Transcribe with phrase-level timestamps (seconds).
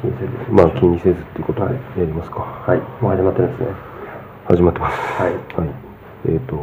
[0.00, 2.40] 気にせずまあ気にせずっていうことでやりますか。
[2.40, 2.78] はい。
[3.02, 3.66] もう始まってるんですね。
[4.48, 4.96] 始まってます。
[5.20, 5.68] はいはい。
[6.28, 6.56] えっ、と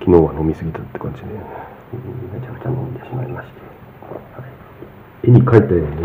[0.00, 1.26] 昨日は飲みすぎたって感じで。
[1.28, 3.52] めちゃくちゃ飲んでしまいまして、
[5.24, 5.96] 絵に描いたように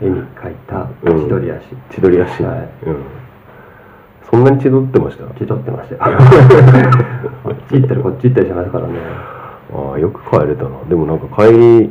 [0.06, 1.18] 絵に描いたうん。
[1.24, 1.60] 千鳥足、
[1.90, 2.68] 千鳥足、はい。
[2.86, 3.02] うん、
[4.30, 5.24] そんなに千鳥ってました？
[5.38, 6.18] 千鳥ってましたよ。
[7.42, 9.37] こっち行ったりこっち行ったりしますからね
[9.72, 10.70] ああよく帰れたな。
[10.88, 11.90] でもなんか帰り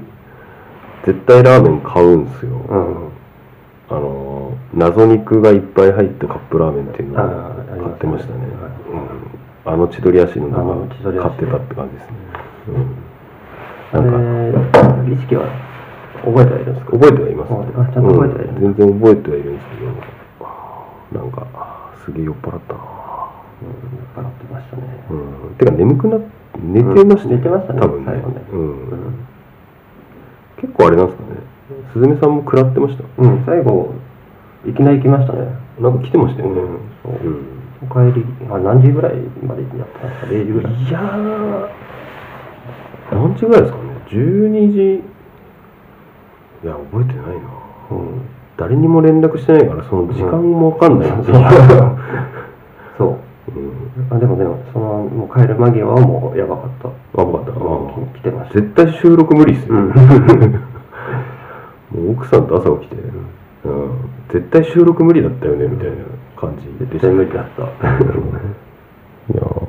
[1.05, 3.11] 絶対ラーメン買うんすよ、うん。
[3.89, 4.37] あのー
[4.73, 8.39] 謎肉がいっぱい入ったカップラーメンっていうのを買ってましたね。
[8.39, 8.71] はい。
[9.65, 11.23] うん、あの千鳥足のあの千鳥足。
[11.23, 12.13] 買ってたって感じですね、
[13.93, 15.47] あうん、なんかれ儀式は
[16.25, 16.91] 覚えてはいるんですか？
[16.91, 17.55] 覚えてはいます、あ
[17.93, 18.53] ちゃんと覚えてはいる。
[18.53, 18.75] うん。
[18.75, 21.21] 全然覚えてはいるんですけど。
[21.21, 21.47] なんか
[22.03, 22.79] すげえ酔っ払ったな
[23.63, 24.81] うん酔っ払ってましたね。
[25.09, 25.55] うん。
[25.55, 26.17] てか眠くな
[26.61, 28.05] 寝てましたうん寝てましたね多分ね。
[28.11, 28.41] 最後ね。
[28.51, 28.59] うん。
[28.59, 28.63] う
[28.95, 29.27] ん
[30.59, 31.29] 結構あれなんですかね。
[31.93, 33.03] すずめさんも食らってました？
[33.21, 33.93] うん、最後
[34.65, 35.47] いきなり来ましたね。
[35.79, 37.11] なんか来てましたよね、うんそう。
[37.23, 37.45] うん。
[37.83, 39.13] お帰りあ何時ぐらい
[39.45, 40.73] までやってました？0時ぐらい。
[40.73, 41.67] いやー。
[43.11, 43.83] 何時ぐらいですかね。
[44.09, 44.95] 12時。
[46.63, 47.31] いや覚えてないな。
[47.91, 48.21] うん。
[48.57, 51.11] 誰にも連絡してないからその時間もわかんない。
[51.11, 51.35] んですよ、
[52.97, 53.09] そう。
[53.13, 53.17] うん、
[54.11, 56.89] あでもでもそのもう帰る間際はもうやばかった。
[56.89, 57.55] あ分かった、う
[58.03, 58.59] ん来てました。
[58.61, 59.89] 絶対収録無理っすよ、うん。
[61.91, 63.01] もう奥さんと朝起きて、
[63.65, 65.95] うん、絶対収録無理だったよねみたいな
[66.35, 66.91] 感じで。
[66.93, 67.63] 絶対無理だった。
[67.65, 69.61] いやー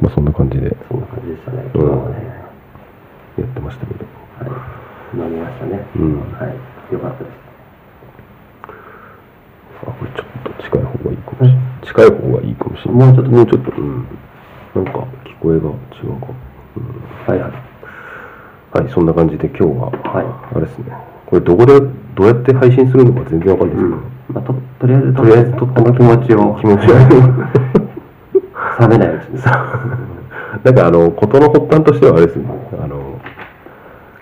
[0.00, 0.74] まあそんな感じで。
[0.88, 1.64] そんな感じでしたね。
[1.72, 2.44] 昨日はね、
[3.38, 4.04] やってましたけど。
[4.38, 4.50] はい。
[5.18, 6.14] 飲みましたね、うん。
[6.32, 6.92] はい。
[6.92, 7.46] よかったです。
[9.82, 13.06] あこれちょっと近い方がいいかもしれない近い方がいいかもしれない。
[13.06, 13.70] もうちょっともうちょっと。
[13.70, 14.06] うん。
[14.74, 14.90] なんか
[15.24, 16.28] 聞こえが違うか。
[16.76, 17.34] うん。
[17.34, 17.52] はいはい。
[18.78, 20.26] はいそんな感じで今日は、はい。
[20.56, 20.92] あれですね。
[21.26, 21.80] これどこで
[22.14, 23.88] どうやって配信するのか全然わかんないです
[24.26, 26.56] けど、まあ、ととりあえずとりあえずとこの気持ちを。
[26.60, 26.96] 気持ちを
[28.78, 29.42] 冷めないうちに。
[30.64, 32.46] なんかあの事の発端としてはあれですね。
[32.80, 33.20] あの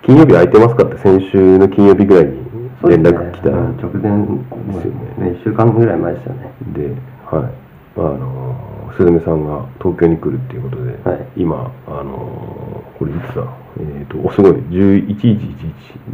[0.03, 2.45] 金曜日空いてますかって先週の金曜日ぐらいに
[2.85, 3.53] 連絡来たね。
[3.53, 6.53] うん直前ですよねね1週間ぐらい前ですよね。
[6.75, 6.89] で、
[7.27, 7.51] はい、ま
[7.97, 11.27] ああのすずめさんが東京に来るっていうことで、はい。
[11.37, 13.47] 今あのこれいつだ
[13.81, 15.17] えっ、とおすごい1111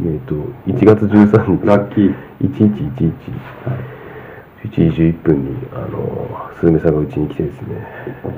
[0.05, 0.35] えっ、と
[0.67, 1.65] 1月13日。
[1.65, 2.15] ラッキー。
[2.41, 3.13] 1111
[4.63, 7.87] 11時11分にあのすずめさんがうちに来てですね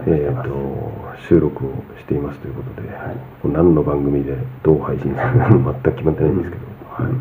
[0.07, 0.91] えっ、と
[1.27, 3.17] 収録をしていますということで、はい。
[3.45, 7.13] 何の番組でどう配信するのか 全く決まってないんですけど、はい、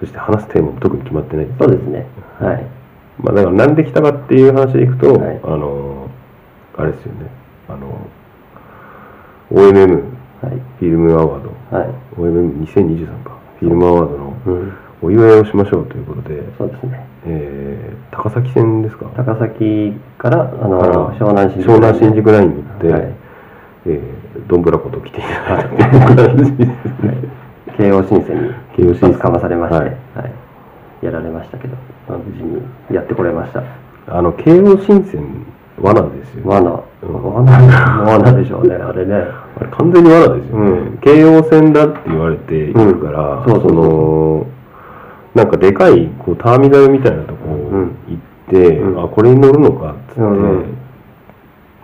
[0.00, 1.58] そして話すテーマも特に決まってないです。
[1.58, 2.06] そうですね。
[2.40, 2.79] はい
[3.22, 5.40] まあ、だからなんで来たかっていう話でいくと、はい。
[5.44, 6.08] あの
[6.76, 7.26] あれですよね。
[7.68, 8.06] あの
[9.52, 9.92] OMM
[10.42, 10.52] はい。
[10.78, 11.88] フィルムアワードはい。
[12.16, 14.72] OMM2023 かフィルムアワードのうん。
[15.02, 17.06] お祝いをしましょうということで、そうですね。
[17.26, 19.06] えー高崎線ですか？
[19.16, 23.02] 高崎からあの湘南新宿湘南新宿ラインに行って、はい。
[23.86, 25.74] えーどんぶらこと来ていただいて。
[25.74, 25.76] い。
[25.76, 26.74] う感じですね
[27.78, 29.10] 京王新線に京王新線。
[29.10, 29.94] 一発かまされまして、ははいい
[31.02, 31.76] やられましたけど、
[32.08, 33.62] まあ、無事にやってこれました。
[34.06, 35.46] あの京王新線
[35.80, 36.42] 罠ですよね。
[36.44, 36.82] 罠。
[37.02, 37.34] うん。
[37.34, 39.14] 罠罠でしょうねあれね。
[39.14, 40.98] あれ完全に罠ですよね、うん。
[40.98, 43.62] 京王線だって言われていくから、うん。
[43.62, 44.46] その
[45.34, 47.96] なんかでかいこうターミナルみたいなとこうん。
[48.08, 49.04] 行って、うん。
[49.04, 50.76] あこれに乗るのかっつって、うん。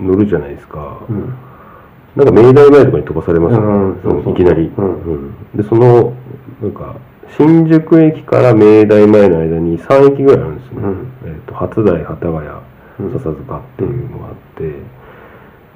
[0.00, 1.34] 乗るじゃないですか、うん。
[2.16, 4.70] なんか明大前とかに飛ばされましたいきなり、
[5.54, 6.12] でその
[6.60, 6.96] なんか
[7.36, 10.80] 新宿駅から明大前の間に3駅ぐらいあるんですよ。
[10.80, 11.12] ね、うん。
[11.24, 13.12] えー、と初台幡ヶ谷うん。
[13.12, 14.72] 笹塚っていうのがあって、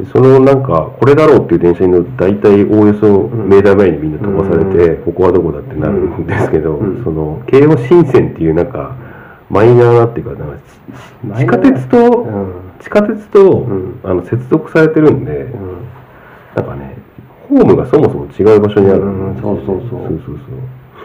[0.03, 3.49] でそのなんかこれだろうっていう電車に乗ると大体おおよそん。
[3.49, 7.05] 明大前にみんな飛ばされて、うここはどこだってなるんですけど、うん。
[7.05, 8.97] その京王新線っていうなんか
[9.51, 10.59] マイナーなっていうかなんか
[11.29, 12.73] 地地下鉄と、うん。
[12.81, 14.01] 地下鉄と、ん。
[14.05, 15.85] あの接続されてるんで、うん。
[16.55, 16.97] なんかね
[17.49, 19.61] ホームがそもそも違う場所にあるんですよね。
[19.61, 19.91] うんそうそう。
[19.91, 20.39] そうそうそう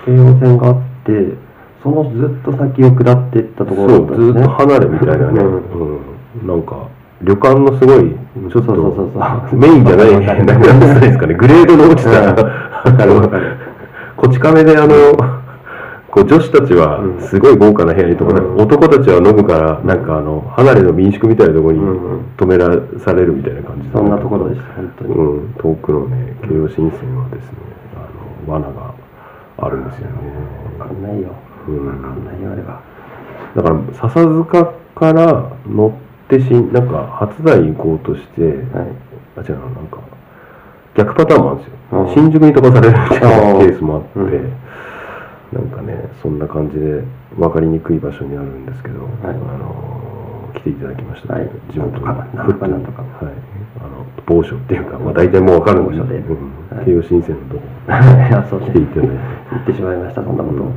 [0.06, 0.76] 京王線があっ
[1.06, 1.46] て
[1.86, 4.44] そのずっと先を下っていったところだそうずっったんですね。
[4.44, 6.00] と離れみたいなね、うん。
[6.42, 6.48] うん。
[6.48, 6.88] なんか
[7.22, 8.16] 旅館のすごい
[8.52, 12.28] ちょっとメインじゃないなんですかね グレードの落ちたうん。
[12.28, 13.58] わかるわかる。
[14.18, 14.94] こち亀であの
[16.10, 17.20] こう女子たちはうん。
[17.20, 18.62] すごい豪華な部屋に泊まる、うん。
[18.64, 21.96] 男たちは飲むからなんかあの離れの民宿みたいなところにうんうん。
[22.36, 22.68] 泊めら
[22.98, 23.90] されるみたいな感じで。
[23.94, 27.58] そんなところでした本当に、うん、遠くのね京王新線はですね
[28.48, 28.95] あの罠が
[29.58, 30.18] あるんですよね、
[30.78, 31.30] 分かんないよ。
[31.68, 31.86] うん。
[31.86, 32.82] 分かんないよあれは
[33.56, 34.10] だから笹
[34.46, 38.56] 塚から乗ってしなんか初台行こうとして、はい。
[39.38, 40.00] あ違うななんか
[40.96, 42.14] 逆パターンもあるんですよ、うん。
[42.14, 44.54] 新宿に飛ばされるみたいなケースもあって、うん。
[45.54, 47.04] なんかねそんな感じで
[47.38, 49.12] 分かりにくい場所にあるんですけど、はい。
[49.24, 51.50] あの来ていただきました、はい。
[51.72, 53.02] 地元になんとかなんとかなんとか。
[53.02, 53.55] はい
[54.26, 57.64] 某所っていうか、まあ、大体もう分かるんでうんはい京葉新線のとこ。
[57.88, 57.90] い。
[58.32, 59.14] やそう来ていただいて。
[59.52, 60.64] 言ってしまいましたそんなこと。
[60.64, 60.72] を、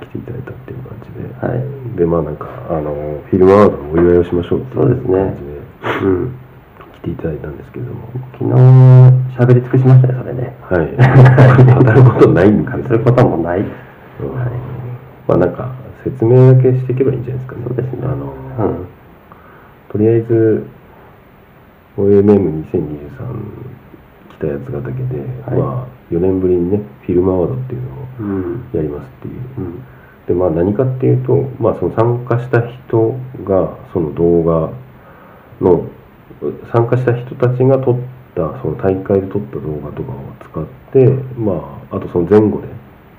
[0.00, 1.98] 来ていただいたっていう感じで、はい。
[1.98, 5.18] でまあなんかあのフィルムアワードのお祝いをしましょうっていそうですね。
[5.18, 6.38] 感じでうん。
[6.94, 8.08] 来ていただいたんですけれども。
[8.38, 8.50] 昨日
[9.36, 10.56] 喋り尽くしましたねそれね。
[10.62, 11.84] はい。
[11.84, 13.60] 語ることないんですすることもない。
[13.60, 14.34] うん。
[14.34, 14.50] はい。
[15.26, 15.74] まあなんか
[16.04, 17.64] 説明だけしていけばいいんじゃないですかね。
[17.66, 17.98] そうですね。
[18.04, 18.86] あの、うん。
[19.90, 20.66] とりあえず
[21.96, 22.66] OMM2023
[24.30, 25.58] 来たやつがだけで、はい。
[25.58, 28.70] まあ4年ぶりにねフィルムアワードっていうのをうん。
[28.72, 29.34] やりますっていう。
[29.58, 29.84] うん。
[30.26, 33.14] でまあ何かっていうと、まあ、その参加した人
[33.44, 34.72] がその動画
[35.60, 35.88] の
[36.72, 37.96] 参加した人たちが撮っ
[38.34, 41.06] たその大会で撮った動画とかを使って、
[41.38, 42.68] まあ、あとその前後で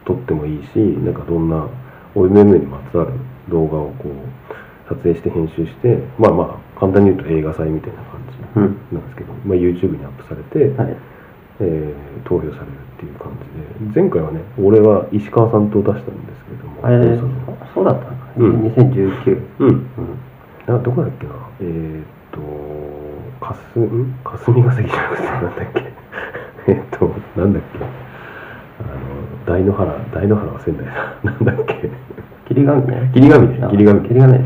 [0.06, 1.68] 撮ってもいいしなんかどんな
[2.16, 3.14] OMM にまつわる
[3.50, 8.17] 動画をこう撮影して編集してまあまあ簡単に言うと映画祭みたいな感じうん
[8.58, 8.74] なん
[9.04, 10.96] ですけど、まあ、YouTube にアップされて、はい。
[11.60, 13.32] えー投票されるっていう感
[13.82, 17.30] じで前回はね俺は石川さんと出したんですけれどもあれそう
[17.74, 18.62] そうだったのか、うん。
[18.68, 19.70] 2019うん。
[19.70, 20.76] うん。
[20.76, 21.34] あどこだっけな？
[21.62, 24.14] えーっとかすん？
[24.24, 25.84] 霞が関じゃなくてなんだっけ？
[26.68, 27.80] えーっとなんだっけ？
[27.80, 31.16] あの大野原大野原は仙台だ。
[31.24, 31.90] なんだっけ？
[32.48, 33.10] 霧ヶ峰？
[33.14, 34.40] 霧ヶ峰あ霧ヶ峰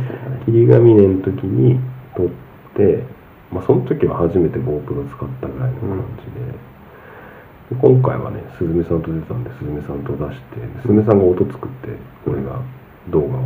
[0.46, 1.80] 霧ヶ峰の時に
[2.16, 2.28] 撮っ
[2.76, 3.04] て
[3.52, 12.62] まあその時は初めて GoPro 使ったぐらいの感じで、で今回はねすずめさんと出たんですずめさんと出してすずめさんが音作って俺が
[13.10, 13.42] 動画を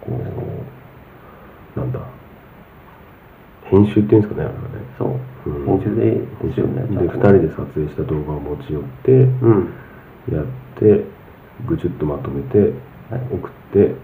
[0.00, 0.16] こ
[1.76, 2.00] うなんだ
[3.70, 4.66] 編集っていうんですかねあれはね。
[4.98, 5.04] そ
[5.46, 5.78] う、うん。
[5.78, 7.32] 編集でいいですよねで2ちゃんと。
[7.32, 9.72] ね人で撮影した動画を持ち寄ってうん。
[10.32, 10.46] やっ
[10.78, 11.04] て
[11.66, 12.58] ぐちゅっとまとめて
[13.10, 13.20] はい。
[13.32, 13.94] 送って、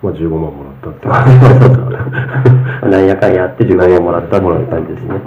[0.00, 5.18] まあ、15万もらったっていうなんやかんやって15万もらったって感じですね。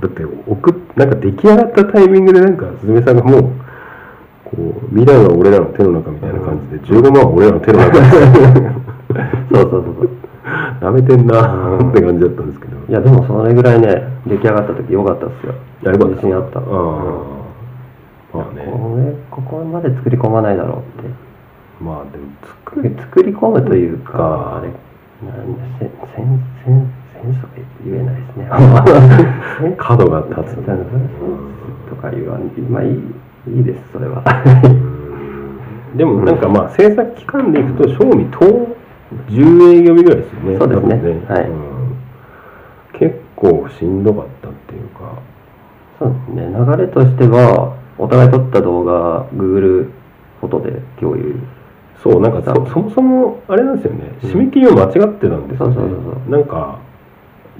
[0.00, 3.42] だって送っなんか出来上がったタイミングでなんかすずめさんがもう
[4.44, 10.10] こう未来は俺らの手の中みたいな感じで15万は俺らの手の中そうそうそうそう。
[10.80, 12.78] なめてんなーって感じだったんですけど。
[12.88, 15.54] いやでもそれぐらいね出来上がった時良かったっすよ。
[15.82, 16.60] やれば自信あった。
[16.60, 16.64] ああ
[18.32, 18.64] まあね。
[18.70, 21.10] これここまで作り込まないだろうって
[21.80, 24.68] まあでも作作り作り込むというかかあれ
[25.26, 27.54] なんでせんせんせんセンスとか
[27.84, 30.56] 言えないですね角が立つ
[31.88, 32.90] とか言わんまあいい
[33.56, 34.22] いいですそれは
[35.96, 38.76] でもなんかまあ制作期間でいくと賞味10
[39.30, 41.78] 10営業日ぐらいですよねそうですね多分はいうん
[42.92, 45.22] 結構しんどかったっていうか
[45.98, 49.90] そうですね流れとしてはお互い撮った動画 Google
[50.40, 51.40] フォトで共有
[52.02, 54.10] そうなんかそそもそもあれなんですよね。
[54.22, 54.30] うん。
[54.30, 56.30] 締め切りを間違ってたんですよね、そうそうそうそう。
[56.30, 56.78] なんか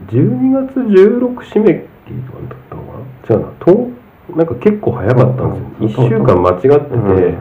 [0.06, 2.92] 12月16締め切りとかだったのか
[3.28, 3.36] な？
[3.36, 3.52] 違うな。
[3.58, 3.90] と
[4.36, 6.08] なんか結構早かったんですよ、うん。
[6.08, 7.00] 1週間間違ってて、う
[7.32, 7.38] ん。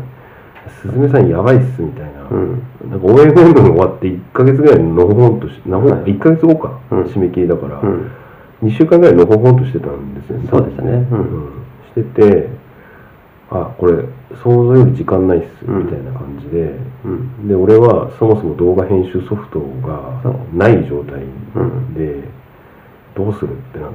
[0.81, 2.61] すずめさんやばいっすみたいな、うん。
[2.89, 6.01] なんか OFM 終わって1ヶ月ぐらいのほほんとしのほはい。
[6.05, 7.03] 1ヶ月後か、うん。
[7.03, 8.11] 締め切りだから、うん。
[8.63, 10.47] 2週間ぐらいのほほんとしてたんですよね。
[10.49, 10.91] そうでしたね。
[10.91, 11.19] うん。
[11.19, 11.51] うん。
[11.93, 12.49] してて
[13.51, 14.03] あこれ
[14.35, 15.85] 想像より時間ないっすうん。
[15.85, 17.47] みたいな感じで、うん。
[17.47, 20.21] で俺はそもそも動画編集ソフトが
[20.53, 21.23] ない状態
[21.55, 21.93] うん。
[21.93, 22.23] で、
[23.15, 23.91] どうするってなっ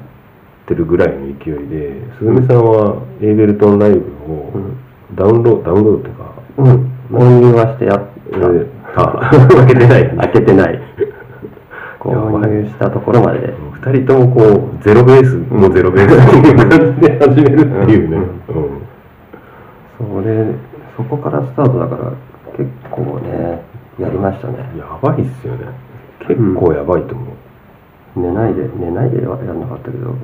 [0.67, 3.99] てるぐらいの勢いですずめさんはエーベルトンライブ
[4.33, 4.77] をうん。
[5.15, 6.93] ダウンロードダウンロードっていうかうん。
[7.11, 10.81] 購入はしてやっえーあ開けてない開けてない。
[12.01, 13.55] 購入したところまで。
[13.83, 18.17] 2人ともこうゼロベースのゼロベースで始めるっていうね、
[18.49, 18.72] うん
[20.23, 20.55] れ
[20.97, 22.13] そこからスタートだから
[22.57, 23.63] 結構ね
[23.99, 24.59] やりましたね。
[24.79, 25.67] やばいっすよね。
[26.27, 27.25] 結構やばいと思
[28.17, 30.15] う、寝ないで寝ないではやんなかったけど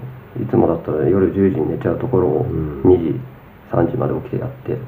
[0.40, 2.82] いつもだったら夜10時に寝ちゃうところをうん。
[2.82, 3.20] 2時
[3.72, 4.72] 3時まで起きてやって。
[4.72, 4.78] うん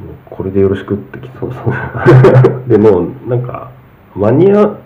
[0.00, 1.72] もうこれでよろしくってきそうそう。
[2.68, 3.70] でもうなんか
[4.16, 4.76] 間に合う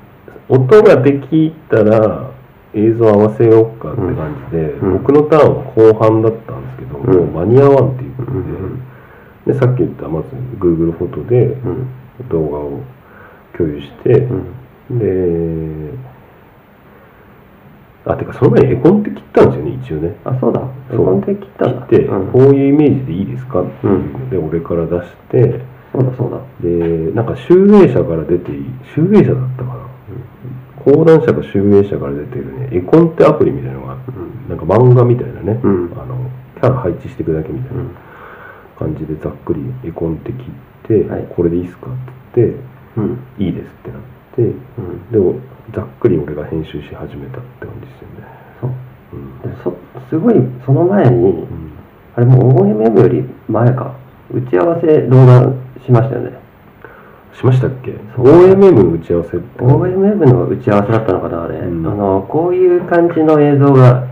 [0.48, 2.30] 音ができたら
[2.74, 4.14] 映像合わせようかって感
[4.50, 4.92] じで、うん。
[4.94, 7.32] 僕のターンは後半だったんですけど、うん。
[7.32, 8.80] もう間に合わんっていうことで,、うん
[9.46, 11.86] でさっき言ったまず Google フォトでうん。
[12.30, 12.80] 動画を
[13.58, 14.28] 共有して、
[14.90, 14.98] うん。
[15.00, 15.98] で
[18.06, 20.16] あてかその前に絵コンテ切ったんですよね一応ね。
[20.24, 20.60] あそうだ。
[20.92, 21.86] 絵コンテ切ったんだ。
[21.88, 22.30] 切って、うん。
[22.30, 23.62] こういうイメージでいいですか？
[23.62, 25.60] っていうので俺から出して
[25.92, 26.38] そうだそうだ。
[26.60, 29.88] でなんか集英社から出てい集英社だったかな？
[30.84, 33.96] 講談社か集英社から出てるね絵コンテアプリみたいなのが
[34.48, 35.92] なんか漫画みたいなね、うん。
[36.00, 37.82] あのキャラ配置していくだけみたいな
[38.78, 40.48] 感じでざっくり絵コンテ切っ
[40.86, 41.26] て、はい。
[41.34, 42.60] これでいいっすかって言って
[42.96, 43.18] うん。
[43.38, 44.00] いいですってなっ
[44.36, 45.10] てうん。
[45.12, 45.34] でも
[45.74, 48.26] ざっくり俺が編集し始めたって感じですよね。
[48.60, 48.70] そう。
[49.12, 49.40] うん。
[49.40, 49.76] でそ
[50.10, 51.72] すごいその前にうん。
[52.16, 53.94] あれもう OMM より前か。
[54.32, 55.52] 打ち合わせ動画
[55.84, 56.38] しましたよね。
[57.34, 57.94] しましたっけ？
[58.16, 58.26] そう。
[58.26, 59.60] OMM 打ち合わせって。
[59.60, 61.86] OMM の打ち合わせだったのかなあれ、うん。
[61.86, 64.06] あのこういう感じの映像が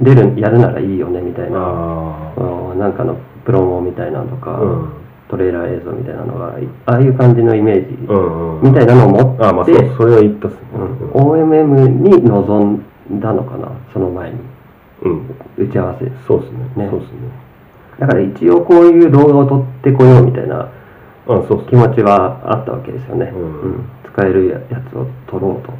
[0.00, 1.58] 出るやるならいいよねみたいな。
[1.58, 4.88] ああのなんかのプロモみたいなのとか、あうん。
[5.28, 10.60] トレーラー映像みたいなのがいああいう感じのイメージうんうんみたいなのを持って、あまあそうそれは言ったっすね。
[10.74, 11.10] うん。
[11.12, 12.64] OMM に臨
[13.10, 14.36] んだのかなその前に。
[15.02, 15.36] うん。
[15.56, 16.04] 打ち合わせ。
[16.26, 16.84] そうですね。
[16.84, 16.90] ね。
[16.90, 17.18] そうですね。
[17.98, 20.68] だから一応こういう動画を撮ってこようみたいな
[21.26, 23.84] 気持ちはあったわけですよね、うん。
[24.12, 25.72] 使えるやつを撮ろうと。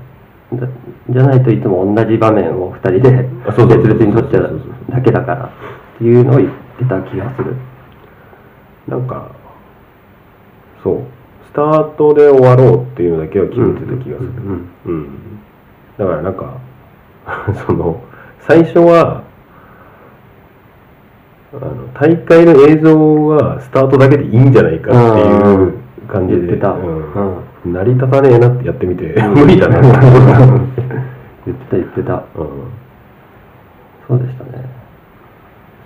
[1.11, 3.11] じゃないといつも同じ場面を2人で
[3.47, 7.57] 別々に撮っちゃうだけだからっていうのを言ってた気がする。
[8.89, 9.31] なんか
[10.83, 11.03] そう。
[11.47, 14.31] スタートで終わろうっていうのだけは決めてた気がする。
[14.31, 15.41] うんうん
[15.97, 16.55] だからなんか
[17.67, 18.01] その
[18.41, 19.23] 最初は
[21.53, 25.75] あの大会の映像はスタートだけでいいんじゃないかっていう
[26.09, 27.05] 感じでうん。
[27.65, 27.73] うん。
[27.73, 30.83] 成り立たねえなってやってみて無理だなって
[31.47, 32.09] 言ってた言ってた。
[32.09, 32.49] た、うん。
[34.09, 34.44] そうでした。
[34.44, 34.44] ね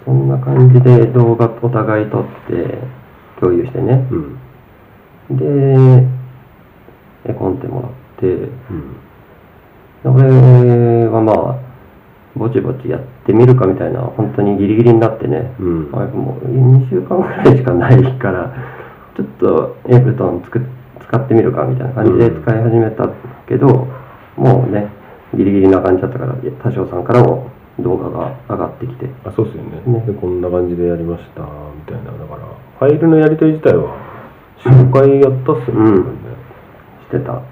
[0.09, 2.79] そんな感じで動画お互い撮って
[3.39, 4.09] 共有してね。
[5.29, 5.37] うん。
[5.37, 6.09] で
[7.27, 8.27] 絵コンテもらって。
[8.27, 8.97] うん。
[10.05, 11.59] 俺はまあ
[12.35, 15.91] ぼちぼちやってみるかみたいな本当にギリギリになってね、うん。
[15.93, 18.55] あもう2週間ぐらいしかないから
[19.15, 20.63] ちょっとエイブルトンつく
[21.03, 23.11] 使ってみるかみたいな感じで使い始めた
[23.47, 23.87] けど、
[24.37, 24.89] もうね
[25.35, 29.09] ギリギリな感じだったから多少さんからも動画が上がってきて。
[29.25, 29.83] あそうっすよね。
[29.87, 30.01] ね。
[30.07, 32.13] でこんな感じでやりましたみたいな。
[32.13, 32.43] だから
[32.79, 33.97] ファイルのやり取り自体は
[34.65, 36.05] 4回やったっすよね、うん。
[37.09, 37.43] してた、は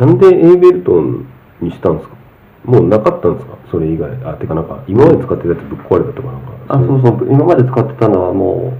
[0.00, 1.26] い、なんでエイベルトン
[1.60, 2.16] にしたんですか？
[2.64, 3.56] もうなかったんですか？
[3.70, 4.10] それ以外。
[4.24, 6.50] あてかなんか今まで使ってたやつぶっ壊れたとかなんか。
[6.68, 7.28] あそうそう。
[7.30, 8.72] 今まで使ってたのはも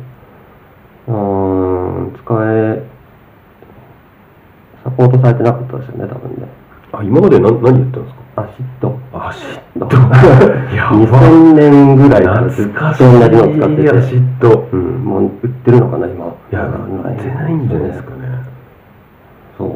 [1.09, 2.23] ううーん使
[2.53, 2.83] え
[4.85, 6.49] サポートされてなかったですよね多分ね。
[6.93, 8.21] あ今まで何何やったんですか？
[8.41, 9.87] ACID ACID
[10.75, 10.97] やば。
[10.97, 13.91] 2000年ぐらいからずっと同じの使ってて。
[13.99, 16.27] ACID うん、もう売ってるのかな今。
[16.27, 18.17] いや売ってないんじゃないですかね。
[19.59, 19.69] そう。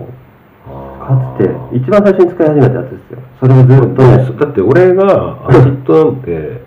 [0.66, 3.18] あかつてー一番最初に使い始めたやつですよ。
[3.40, 4.16] それをずっとね。
[4.40, 6.62] だって俺が ACID なんて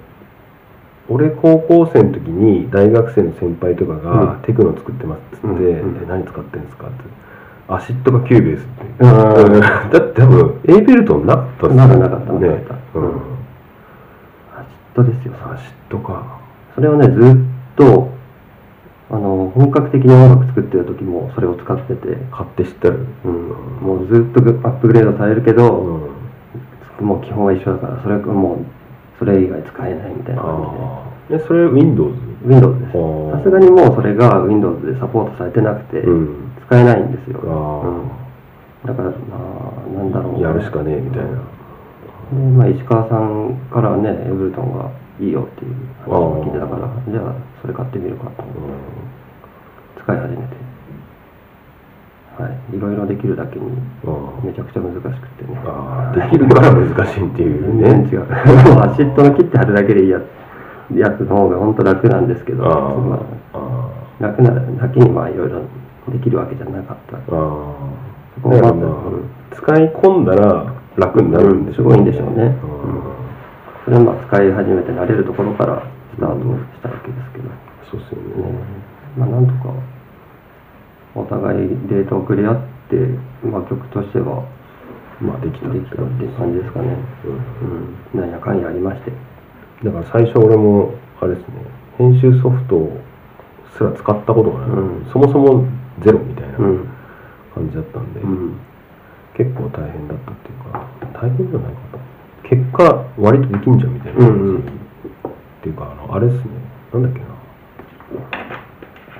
[1.09, 5.55] 俺高校生の時に大学生の先輩とかがうん「テクノ作ってます」っつって「うん。
[5.55, 5.65] うん。
[5.65, 9.99] え何使ってんですか?」って「ACID か Cubase」って。
[9.99, 11.75] だって多分 Ableton なかったっすよ。
[11.75, 12.75] まだなかったなかねった。
[12.99, 13.11] うんうん。
[13.11, 16.39] ACID ですよ ACID か。
[16.75, 17.35] それをねずっ
[17.75, 18.09] と
[19.09, 23.05] あの本格的に音楽作ってる時もそれを使ってて、買って知ってる。
[23.23, 27.05] うん、もうずっとアップグレードされるけど、うん。
[27.05, 28.57] もう基本は一緒だからそれもう
[29.19, 39.15] それ以外使えないみたいな感ああでそれ Windows じで Windows ですさすがにもうそれが Windows でサポートされてなくて、うん使えないんですよ、あうん、だからま
[39.87, 40.41] あなんだろう。
[40.41, 41.29] やるしかねえみたいな。
[41.31, 41.37] で、
[42.57, 48.43] まあ、石川さんからはね Ableton がいいよっていう話を聞いてたからじゃあそれ買ってみるかと。
[48.43, 50.67] 思って使い始めて。
[52.37, 52.77] はい。
[52.77, 53.65] いろいろできるだけに
[54.03, 54.45] うん。
[54.45, 55.57] めちゃくちゃ難しくてね。
[55.65, 57.89] ああ できるから難しいっていうね。
[57.89, 58.27] 全然違う。
[58.75, 60.19] もう ACID の切って貼るだけでいいや。
[60.95, 62.63] やつの方が本当楽なんですけど
[64.19, 65.61] 楽なだけにまあいろいろ
[66.11, 67.17] できるわけじゃなかった。
[67.17, 72.43] ああだからまあ使い込んだら楽になるんでしょすごいんでしょうね。
[72.43, 72.57] うん。
[73.85, 75.83] それをまあ使い始めて慣れるところから
[76.15, 76.43] スタート
[76.75, 77.49] したわけですけど、
[77.91, 78.51] そうっすよね。
[78.51, 78.59] ね。
[79.17, 79.73] まあなんとか
[81.15, 82.55] お互いデータをくれ合っ
[82.89, 82.95] て、
[83.43, 84.45] まあ、曲としては
[85.19, 86.95] まあできたできたっていう感じですかね、
[88.13, 88.31] うん、なん。
[88.31, 89.11] やかんやありまして。
[89.83, 91.47] だから最初俺もあれですね。
[91.97, 92.89] 編集ソフト
[93.75, 95.09] すら使ったことがない、うん。
[95.11, 95.65] そもそも
[96.01, 96.87] ゼロみたいなうん。
[97.53, 98.59] 感じだったんで、うん。
[99.35, 102.03] 結構大変だったっていうか大変じゃないかな
[102.49, 104.59] 結果割とできんじゃんみたいな感じ、うんうん。
[104.59, 104.61] っ
[105.61, 106.49] ていうかあのあれですね。
[106.93, 107.25] なんだっけな。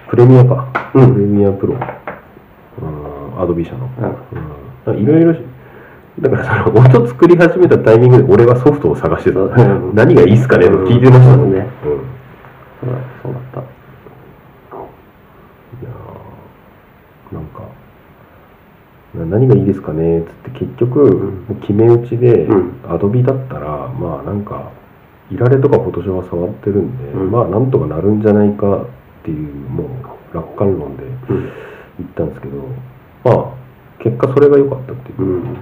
[0.10, 1.14] プレミアか、うん。
[1.14, 1.74] プレミアプロ。
[1.74, 3.90] うんアドビ社の。
[4.86, 4.94] うん。
[4.94, 5.02] うん。
[5.02, 5.42] いろいろし
[6.20, 9.94] だからその音作り始めたタイミングで俺はソフトを探してた、うん。
[9.94, 11.60] 何がいいっすかねと聞いてましたもんね。
[11.60, 11.68] うん
[12.80, 13.64] そうだそうだったい
[15.84, 17.62] やーなんか
[19.07, 22.74] な何がいいですかねっつって結局、決め打ちで、うん。
[22.88, 24.72] アドビだったらまあなんか
[25.32, 27.32] いられとかフォトショーは触ってるんで、うん。
[27.32, 28.86] まあなんとかなるんじゃないかっ
[29.24, 31.50] ていうもう楽観論でうん。
[32.00, 32.64] 言ったんですけど
[33.24, 33.54] まあ
[34.04, 35.22] 結果それが良かったっていう。
[35.22, 35.30] う、ん。
[35.30, 35.58] うん。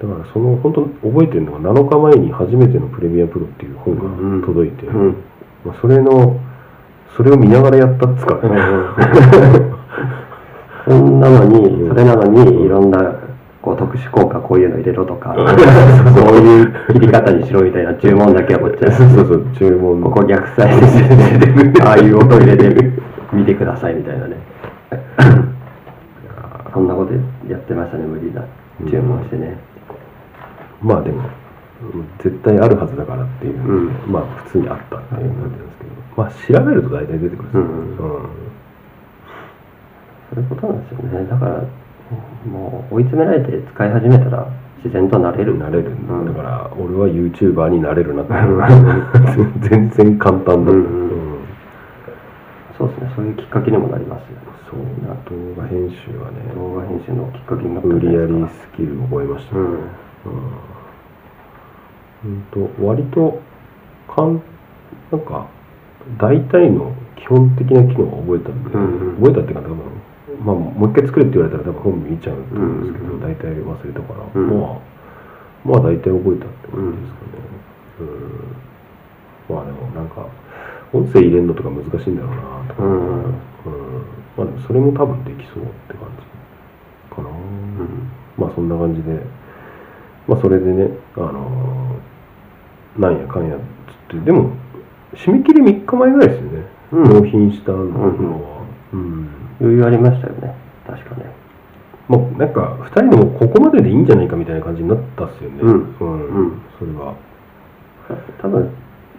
[0.00, 3.96] だからその本当覚えてるのが7日前に初めてのプレミアプロっていう本
[4.40, 5.16] が届いて、うん。
[5.64, 6.40] まあ、それの
[7.16, 9.73] それを見ながらやったっつからね、
[10.84, 13.14] そんなのに、それなのに、いろんな、
[13.62, 22.68] こう、特殊効果こういうの入れろとか、そういう切り方にしろみたいな注文だけはこっちは、そうそう注文ここ逆再生で、ああいう音入れて
[23.32, 24.36] 見てくださいみたいなね。
[26.72, 27.12] そんなこと
[27.48, 28.42] やってましたね、無理だ。
[28.90, 29.56] 注文してね。
[30.82, 31.22] まあでも
[32.22, 38.28] 絶対あるはずだからっていう、うんまあ普通にあったっていう感じなんですけど、まあ調べると大体出てくるんですよ、うん
[40.32, 41.28] そういうことなんですよね。
[41.28, 41.64] だから、
[42.50, 45.58] もう追い詰められて使い始めたら自然となれる。
[45.58, 48.32] なれる、うんだから俺は YouTuber になれるなって。
[49.68, 51.08] 全然簡単だった、うんうん。
[51.08, 51.34] うん
[52.76, 54.54] そうですね、そういうきっかけにもなりますよね。
[54.68, 54.80] そう。
[55.54, 59.54] 動画編集はね動画編集のきっかけになったん無理やりスキル覚えました。
[59.54, 59.68] ね、うん。
[59.68, 59.78] うん、
[62.24, 63.40] うんと割と
[64.08, 64.42] かん
[65.12, 65.46] なんか
[66.18, 69.16] 大体の基本的な機能は覚えたんで、うんうん。
[69.16, 69.78] 覚えたっていうか多分、
[70.44, 73.12] まあ、もう一回作れって言われたら多分本見ちゃうと思うんですけど、うん。
[73.14, 74.60] うん大体忘れたから、うん。
[74.60, 74.78] まあ
[75.64, 77.44] まあ大体覚えたって感じですかね。
[78.00, 80.26] うん、まあでもなんか
[80.92, 83.24] 音声入れるのとか難しいんだろうなとか、うん。
[83.24, 83.32] うん。
[84.36, 86.08] まあでもそれも多分できそうって感
[87.10, 88.10] じかな、うん。
[88.36, 89.20] まあそんな感じで、
[90.28, 94.52] まあそれでね、あのーなんやかんやっつって、でも、
[95.14, 97.04] 締め切り3日前ぐらいですよね、うん。
[97.04, 98.64] 納品したのは。
[98.92, 99.28] うん。
[99.60, 100.54] 余裕ありましたよね、
[100.86, 101.26] 確かね。
[102.08, 105.60] まあなんか、2人でもここまででいいんじゃないかみたいな感じになったっすよね。
[105.62, 106.28] うんうん。
[106.28, 107.14] うんそれは。
[108.40, 108.70] 多分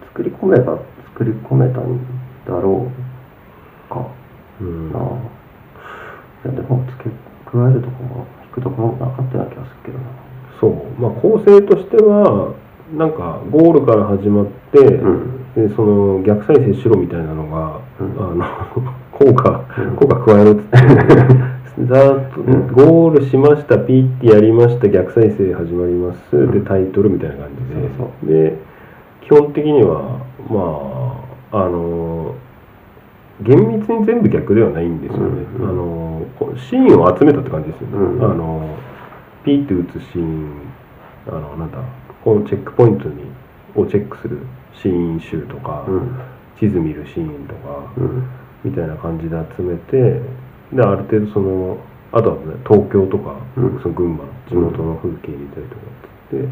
[0.10, 0.78] 作り込めば
[1.14, 1.98] 作り込めたん
[2.46, 2.92] だろ
[3.90, 4.08] うか
[4.62, 4.94] うん。
[4.94, 5.00] な。
[5.00, 5.02] い
[6.46, 7.10] やでも付け
[7.50, 10.06] 加えるとこも引くところもなかったような気がするけどな。
[10.60, 11.02] そう。
[11.02, 12.54] まあ構成としては、
[12.96, 19.96] なんかゴールから始まって、うんでその逆再生しろみたいなのが、うんあの効果、うん。
[19.96, 20.52] 効果加えろ。
[20.52, 20.76] っつって
[21.88, 26.52] ざーゴールしましたピーってやりました逆再生始まります、うん。
[26.52, 27.90] でタイトルみたいな感じで。
[27.98, 28.58] そうで
[29.22, 32.36] 基本的にはまああの
[33.42, 35.70] 厳密に全部逆ではないんですよね、うん。
[35.70, 38.24] あのこうシーンを集めたって感じですよね、うん。
[38.24, 38.78] あの
[39.44, 40.52] ピーって打つシーン
[41.28, 41.80] あのなんだ
[42.24, 43.24] このチェックポイントに
[43.76, 44.40] をチェックする
[44.74, 46.20] シーン集とか、うん。
[46.58, 48.24] 地図見るシーンとか、うん
[48.66, 50.20] みたいな感じで集めて
[50.74, 51.78] である程度その
[52.12, 53.80] あとはね東京とか、うん。
[53.82, 56.48] その群馬地元の風景見たりとかってって、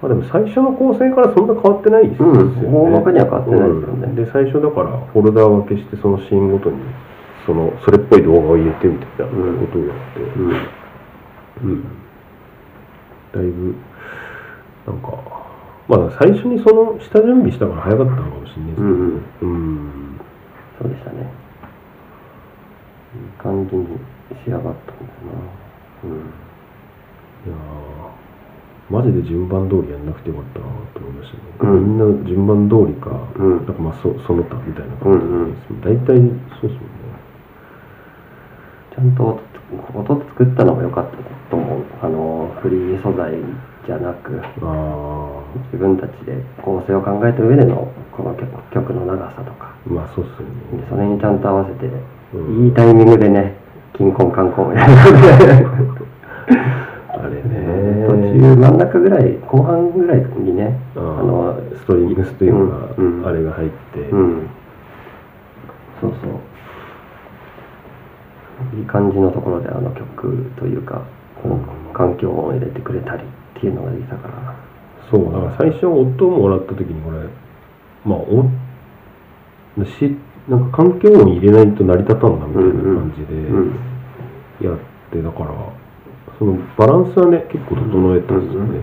[0.00, 2.74] まあでも最初の構成からそんな変わってないですよね、うん。
[2.74, 4.06] 大まかには変わってないですよね。
[4.06, 4.14] うん。
[4.14, 6.78] で最初だからフォルダー分けしてそのシーンごとに
[7.44, 10.50] そのそれっぽい動画を入れてみたいなことをやって、うん。
[11.64, 11.84] うん。
[13.34, 13.74] だいぶ
[14.86, 15.08] なんか
[15.88, 19.22] まあ最初にその下準備したから早かったのかもしれないですけどうん。
[19.42, 20.03] うん
[20.84, 21.24] そうでしたね。
[23.16, 23.88] いい感じに
[24.44, 26.04] 仕上がったんだよな。
[26.04, 26.44] うん。
[27.46, 35.24] いやーマジで順番通りやんなくてよかったなと思いましたね、うんみんな順番通りか、うんなんかまあそその他みたいな感じ
[35.56, 36.20] です、大体
[36.60, 36.76] そうですもんね
[38.94, 39.40] ちゃんと
[39.94, 41.16] 音音作ったのも良かった
[41.50, 41.84] と思う。
[42.02, 43.32] あの、フリー素材
[43.86, 45.42] じゃなく、あ
[45.72, 50.82] 自分たちで構成を考えた上でのこの曲曲の長さとか、あまあそうっすよね。
[50.82, 51.86] でそれにちゃんと合わせて、
[52.34, 52.64] うん。
[52.66, 53.56] いいタイミングでね、
[53.96, 54.68] 金婚観光。
[54.74, 54.86] あ
[57.28, 63.20] れ途ね中真ん中ぐらい後半ぐらいにねああののストリングスというのが、うん。
[63.20, 64.48] うんあれが入って、うん。
[66.00, 66.30] そうそう。
[68.78, 71.02] いい感じのところであの曲というか
[71.42, 73.24] こう環境音を入れてくれたり
[73.64, 74.56] っていうのができたから
[75.10, 77.28] そうだから最初音をもらった時にこれ
[78.04, 78.44] まあお
[79.84, 80.16] し
[80.48, 83.72] なんか環境音入れないと成り立たんなみたいな感じでうん
[84.60, 84.78] やっ
[85.10, 85.54] てだから
[86.38, 88.80] そのバランスはね結構整えたんですよね、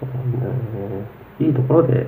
[0.00, 1.06] そうね。
[1.40, 2.06] いいところで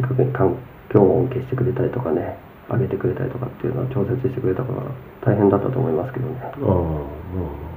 [0.00, 0.56] 逆に環
[0.92, 2.38] 境音を消してくれたりとかね
[2.70, 4.82] 上げてくれたりとかっていうのを調節してくれたから
[5.24, 6.40] 大変だったと思いますけどね。
[6.40, 7.73] ああまあまあまあ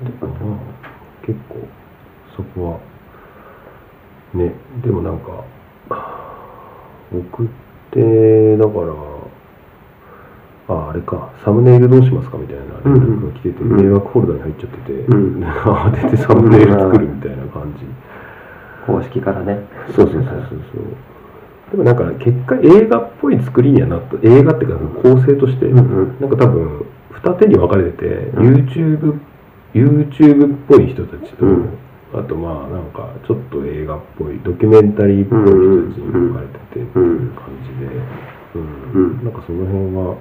[0.00, 1.56] 結構
[2.36, 2.78] そこは
[4.34, 5.44] ねでもなんか
[7.12, 7.46] 送っ
[7.90, 9.08] てだから
[10.68, 13.76] ああれかサムネイルルどうしますかみたいな連絡が来てて、うん。
[13.82, 15.42] 迷惑フォルダに入っちゃってて、うん。
[15.42, 17.86] 慌ててサムネイル作るみたいな感じ、
[18.86, 19.66] 公式からね。
[19.96, 21.70] そうそうそうそうそう。
[21.70, 26.20] でもなんか結果映画っぽい作りにはなった映画っていうか構成として、うんうん。
[26.20, 28.54] なんか多分二手に分かれてて、うん。
[28.56, 29.20] YouTube,
[29.74, 31.78] YouTube っぽい人たちと、うん。
[32.14, 35.50] あとまあなんかちょっと映画っぽいドキュメンタリーっぽい人
[35.88, 37.86] たちに分かれててっていう感じで、
[38.54, 38.62] うん。
[38.92, 39.24] うん。
[39.24, 40.16] なんかその辺は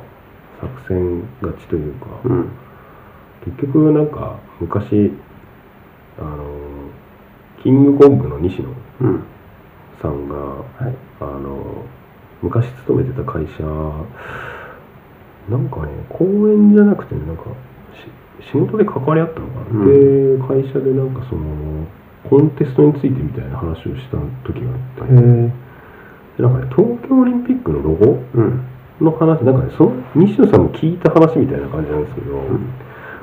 [0.60, 2.50] 作戦勝ちというか、うん。
[3.46, 5.14] 結局なんか昔
[6.20, 6.46] あの
[7.64, 8.70] キングコングの西野
[9.02, 9.24] うん。
[10.02, 10.96] さんがはい。
[11.20, 11.86] あの
[12.44, 13.64] 昔勤めてた会社
[15.50, 17.48] なんかね公演じゃなくてねなんかし
[18.42, 20.38] 仕事で関わり合ったのかな、うん。
[20.40, 21.44] で会社でなんかその
[22.30, 25.52] コンテストについてみたいな話をした時があって、へえ
[26.38, 28.62] でなんかね東京オリンピックのロゴうん。
[29.00, 32.40] の話なんかねその西野さんも聞いた話みたいな感じなんですけど、ん。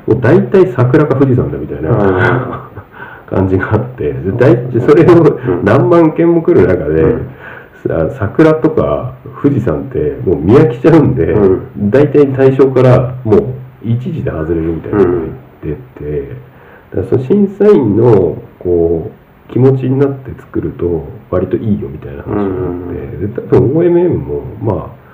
[0.06, 2.70] もう大体桜か富士山だみたいな、あ
[3.26, 5.16] 感じがあってで大それを
[5.62, 5.64] ん。
[5.64, 7.16] 何万件も来る中で、
[8.18, 13.44] 桜とか富士山ってもう見飽きちゃうんで、う大体対象からもう
[13.84, 15.10] 一時で外れるみたいなこと
[15.62, 16.28] 言ってて、
[16.90, 19.10] だからその審査員のこ
[19.48, 25.04] う気持ちになって作ると割といいよみたいな話があって、うんで多分 OMM もまあ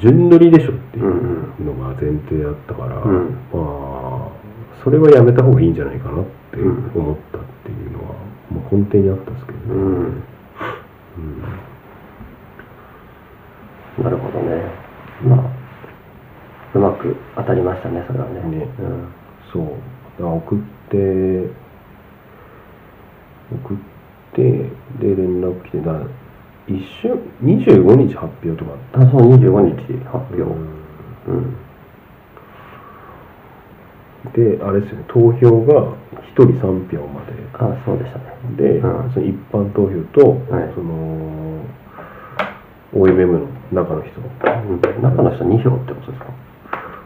[0.00, 4.38] 順乗りでしょっていうのが前提だったから、うんまあ
[4.84, 8.14] それはやめた方がいいんじゃないかなって思ったっていうのは、
[8.50, 9.64] まあ、根底にあったんですけどね。
[11.18, 11.42] うん。
[14.04, 14.70] なるほどね。
[15.24, 15.57] まあ
[16.74, 18.40] うまく当たりましたねそれはね。
[18.42, 18.68] ね。
[18.80, 19.08] うん。
[19.52, 19.62] そう。
[19.64, 19.76] だか
[20.22, 20.58] ら送っ
[20.90, 21.50] て
[23.52, 23.76] 送っ
[24.34, 24.42] て
[25.00, 25.92] で連絡来てだ
[26.66, 30.42] 一瞬25日発表とかあそう25日発表。
[30.44, 30.46] た
[31.28, 31.56] うん。
[34.58, 35.04] であれですよね。
[35.08, 37.32] 投票が1人3票まで。
[37.54, 38.24] あそうでしたね。
[38.56, 39.10] で、うん。
[39.14, 40.70] その一般投票と、はい。
[40.74, 41.64] その
[42.94, 44.80] OMM の中の人、うん。
[45.02, 46.26] 中の人2票ってことですか？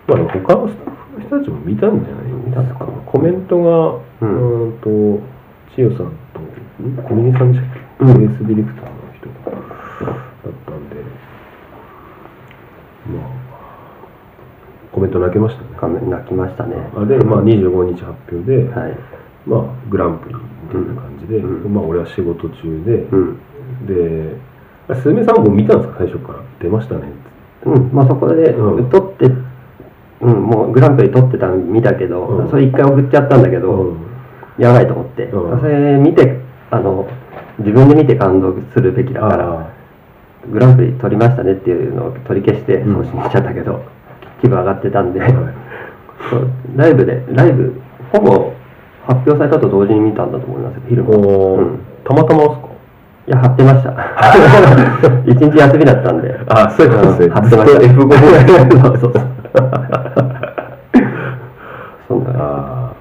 [0.07, 2.33] まあ、でも他のスタッフの人たちも見たんじゃない？
[2.33, 5.23] 見たんですかコメントが、ううんーんと、
[5.77, 6.41] 千代さんと、
[6.83, 6.97] ん？
[7.05, 8.21] 小峰さんでしたっけ、うん。
[8.21, 10.97] ベースディレクターの人だったんで、
[13.07, 13.31] まあ、
[14.93, 16.01] コメント泣けましたね。
[16.09, 16.77] 泣きましたね。
[16.97, 18.99] あで、まあ、25日発表で、はい。
[19.47, 21.73] まあ、グランプリみたいな感じで、うん。
[21.75, 23.39] まあ、俺は仕事中で、うん。
[23.87, 24.37] で、
[24.89, 26.41] あスズメさんも見たんですか、最初から。
[26.61, 27.03] 出ましたね。
[27.65, 27.91] うん。
[27.93, 28.91] まあそこでうん。
[28.91, 29.02] 取って
[30.23, 32.51] うんもうグランプリ取ってたの見たけどうん。
[32.51, 33.97] それ一回送っちゃったんだけどうん。
[34.59, 35.25] やばいと思って。
[35.25, 35.61] うん。
[35.61, 37.07] それ見てあの
[37.59, 39.67] 自分で見て感動するべきだからあ
[40.51, 43.05] グランプリ取りましたねっていうのを取り消してうん。
[43.05, 43.83] 送信しちゃったけど、
[44.41, 45.21] 気分上がってたんで、
[46.77, 47.81] ライブでライブ
[48.13, 48.53] ほぼ
[49.07, 51.61] 発表されたと同時に見たんだと思いますフィルムおー。
[51.61, 51.79] うん。
[52.05, 52.69] たまたまですか？
[53.29, 53.95] いや貼ってました。
[55.27, 56.35] 一日休みだったんで。
[56.49, 57.27] あそういうことですね。
[57.29, 57.81] ん貼ってました。
[57.81, 59.23] ずっと F5 そうそう
[62.09, 62.93] そうそんなああ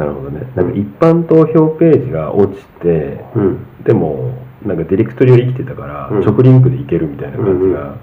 [0.00, 0.50] なるほどね。
[0.54, 3.58] なんか一般投票ページが落ちてうん。
[3.84, 4.32] でも
[4.64, 6.24] なんかディレクトリを生きてたから、うん。
[6.24, 7.94] 直リンクでいけるみたいな感じが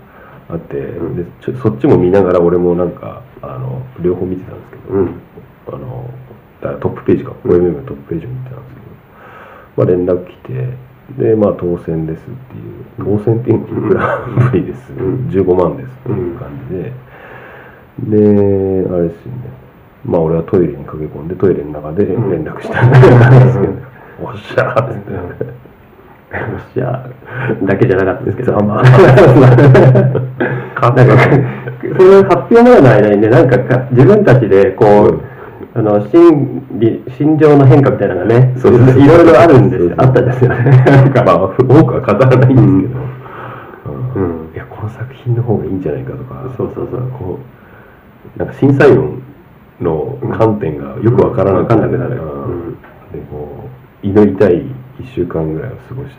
[0.50, 1.16] あって、うん。
[1.16, 5.10] でちょそっちも見ながら俺もなんかあの両方見てたんですけど、うん。
[5.70, 6.10] あの
[6.62, 8.86] だからトップページか、うん OMM のトップページを見てたんですけど、
[9.78, 10.68] まあ、連絡来て
[11.24, 12.32] でまあ当選ですって
[13.02, 15.30] いう当選っていうのグランプリです、うん。
[15.30, 16.94] 15万ですっていう感じで、
[18.00, 19.58] であれですよね。
[20.06, 22.96] まあ俺はトイレに駆け込んでトイレの中で連絡したんで
[23.52, 23.74] すけど、
[24.24, 24.90] おっしゃー。
[24.90, 25.68] っつって。
[26.30, 27.08] ロシア
[27.64, 29.00] だけじゃなかったですけど、ざま なんか、
[31.98, 35.22] その発表までの間にね、なんかか自分たちでこう、
[35.74, 40.54] あの心理心情の変化みたいなのがね、そういろいろあるんですあったんですよ。
[40.54, 40.84] ね。
[40.86, 41.50] なんかまあ、多
[41.86, 43.00] くは語らないんですけ
[43.90, 44.50] ど、うん。
[44.54, 46.44] いやこの作品の方がいいんじゃないかとか。
[46.58, 47.02] そうそうそう。
[47.18, 47.57] こう
[48.36, 49.24] なんか審査員
[49.80, 52.68] の観点がよくわからなくなるうん。
[52.68, 52.78] うん
[53.12, 53.70] でこ
[54.04, 54.62] う祈りたい
[55.00, 56.18] 1週間ぐらいを過ごして。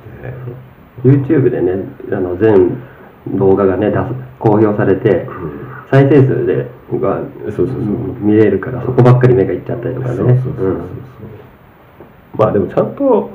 [1.05, 2.77] YouTube でね、あの全
[3.37, 3.99] 動画がね、出す
[4.39, 5.69] 公表されて、うん。
[5.91, 7.77] 再生数でがそうそうそう。
[8.21, 10.43] 見れるから、そこばっかり目がいっちゃったりとかね。
[12.37, 13.31] まあでもちゃんと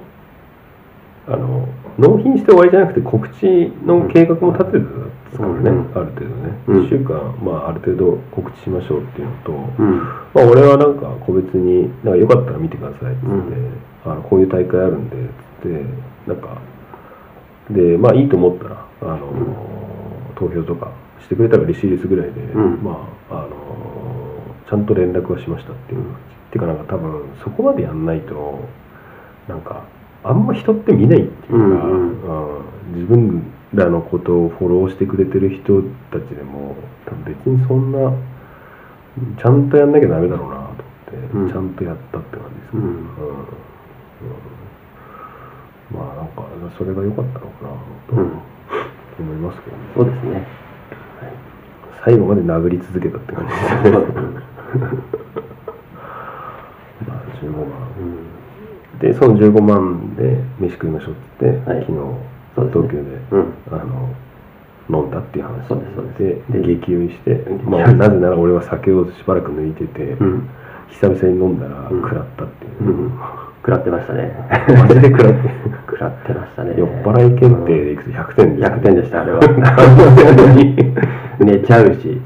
[1.28, 4.86] あの納品して終わりじゃなくて告知の計画も立ててで
[5.34, 6.84] すからね、うんある程度ね、うん。
[6.86, 9.97] 1週間、まあ、ある程度告知しましょうっていうのと、うん。
[10.34, 13.82] まあ、俺はなんか個別になんかよかったら見てくださいっつって、うん。
[14.06, 15.86] あのこういう大会あるんでっつって
[16.27, 16.58] なんか
[17.69, 19.32] でまあいいと思ったらあの、
[20.36, 22.84] 投票とかしてくれたら嬉しいですぐらいで、うん。
[22.84, 23.49] まああの
[24.69, 26.06] ちゃんと連絡はしましたっていう、っ
[26.51, 28.67] ていうかなんか多分そこまでやんないと
[29.47, 29.84] なんか
[30.24, 31.64] あんま人って見ないっていうか、うん
[32.94, 35.82] 自分らのことをフォローしてくれてる人
[36.12, 36.76] たちでも
[37.26, 38.14] 別にそんな
[39.42, 40.82] ちゃんとやんなきゃダメだろうなと思って、
[41.38, 41.50] うん。
[41.52, 43.08] ちゃんとやったって感じですね、うん。
[45.92, 46.46] まあなんか
[46.78, 47.70] それが良かったのかな
[48.10, 48.40] とうん。
[49.20, 50.48] 思いますけどね、そうですね。
[52.04, 53.74] 最後まで殴り続けたって感じですね。
[57.08, 57.64] まあ15万。
[58.00, 58.34] うん。
[59.00, 61.82] でその15万で飯食いましょうって言って、はい。
[61.82, 61.98] 昨日
[62.56, 62.98] 東京で、
[63.32, 63.54] うん。
[63.72, 64.10] あの
[64.90, 66.18] 飲んだっていう話そうですそうです。
[66.52, 70.50] でで激酔いして、激まあ、なぜなら俺は酒をしばらく抜いてて、うん。
[70.90, 72.02] 久々に飲んだらうん。
[72.02, 72.72] 食らったっていう。
[72.90, 73.12] う、ん。
[73.64, 74.32] 食らってましたね。
[74.68, 75.50] マジで食らって。
[75.88, 76.74] 食らってましたね。
[76.78, 79.40] 酔っ払い検定でいくと100点です、100点でしたあれは。
[81.40, 82.22] 寝ちゃうし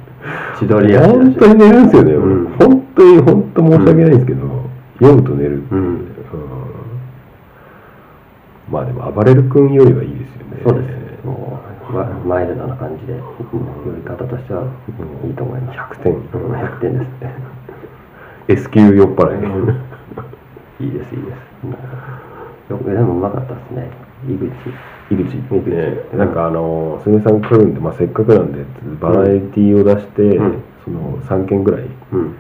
[0.60, 2.18] 千鳥足本当に寝るんですよね、俺。
[2.18, 2.48] うん。
[2.60, 4.40] 本当に本当申し訳ないですけど、
[5.00, 5.76] 酔うと寝るって
[8.70, 10.62] まあでも暴れる君よりはいいですよね。
[10.64, 10.88] そうで
[11.22, 11.26] す。
[11.26, 13.14] もうまマイルドな感じで
[13.52, 14.64] 呼び方としては
[15.26, 15.80] いいと思います。
[15.80, 16.14] 100点。
[16.14, 16.22] うん
[16.54, 17.10] 100点です。
[18.68, 19.44] S 級酔っ払い、
[20.86, 22.72] いいですいいです。
[22.72, 23.90] よくでもうまかったですね。
[24.28, 24.48] 井口。
[25.14, 25.38] 井口。
[25.38, 25.70] 井口。
[25.70, 28.66] ねなんかあのすみさん来るんで、まあ、せっかくなんで
[29.00, 30.56] バラエティーを出して、うん。
[30.84, 32.36] その3件ぐらいうん。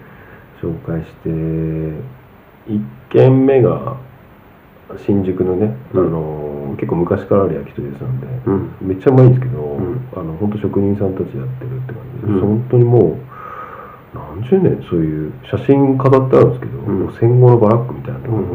[0.62, 3.96] 紹介して1軒目が
[5.06, 6.08] 新宿のね、うん。
[6.08, 8.72] あの結構昔からある焼き鳥屋さんで、うん。
[8.82, 10.10] めっちゃうまいんですけど、ん。
[10.16, 12.28] あの本当職人さんたちやってるって感じ。
[12.28, 12.40] で、うん。
[12.42, 13.18] 本当にもう
[14.14, 18.46] 何十年そういう写真飾ってあるんですけど、戦後のバラックみたいなところ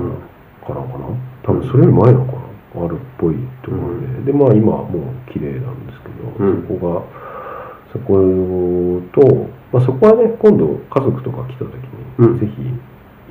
[0.66, 1.06] からかな。
[1.42, 2.42] 多分それより前なのかな。
[2.74, 6.62] あるっぽいところで、でまあ今はもう綺麗なんですけど、うん。
[6.62, 7.22] そこが
[7.92, 9.20] そこと、
[9.72, 12.40] まあ、そこはね今度家族とか来た時に、うん。
[12.40, 12.52] ぜひ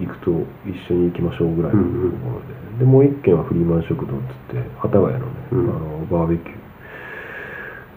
[0.05, 0.31] 行くと
[0.65, 2.11] 一緒に行きましょうぐらいのとうんうん。
[2.11, 5.59] ころで、でもう一軒はフリーマン食堂っつって幡ヶ谷のね、うん。
[5.69, 6.57] あのバーベキュー。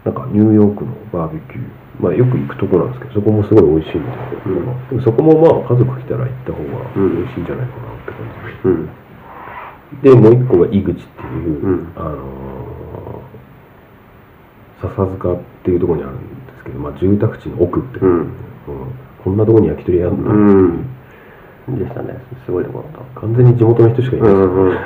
[0.04, 1.64] なんかニューヨークのバーベキュー。
[2.00, 4.08] まあよく行くとこなんですけどそこもすごい美味しいんで、
[4.94, 5.02] うん。
[5.02, 7.16] そこもまあ家族来たら行った方がうん。
[7.16, 8.18] 美味しいんじゃないかなって感
[10.02, 10.12] じで。
[10.12, 10.20] うん。
[10.22, 11.92] でもう一個が井口っていう、うん。
[11.96, 12.54] あのー
[14.82, 16.24] 笹塚っていうところにあるんで
[16.58, 18.18] すけど、まあ、住宅地の奥って、うん。
[18.18, 18.28] うん。
[19.22, 20.86] こんなところに焼き鳥屋あるんだ、うん
[21.68, 22.14] でしたね。
[22.44, 23.20] すごいところだった。
[23.20, 24.28] 完全に地元の人しかいない。
[24.28, 24.78] ですうんうん。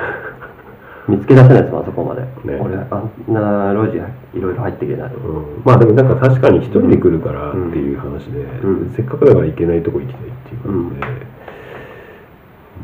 [1.09, 2.29] 見つけ出せないですもんあそこまで、ね。
[2.61, 3.97] 俺あんな路地
[4.39, 5.63] いろいろ入っていけない、うん。
[5.65, 8.95] まあでもなんか確かに一人で来るからっていう話で、うん。
[8.95, 11.07] せっかくだから行けないとこ行きたいっていう感じで、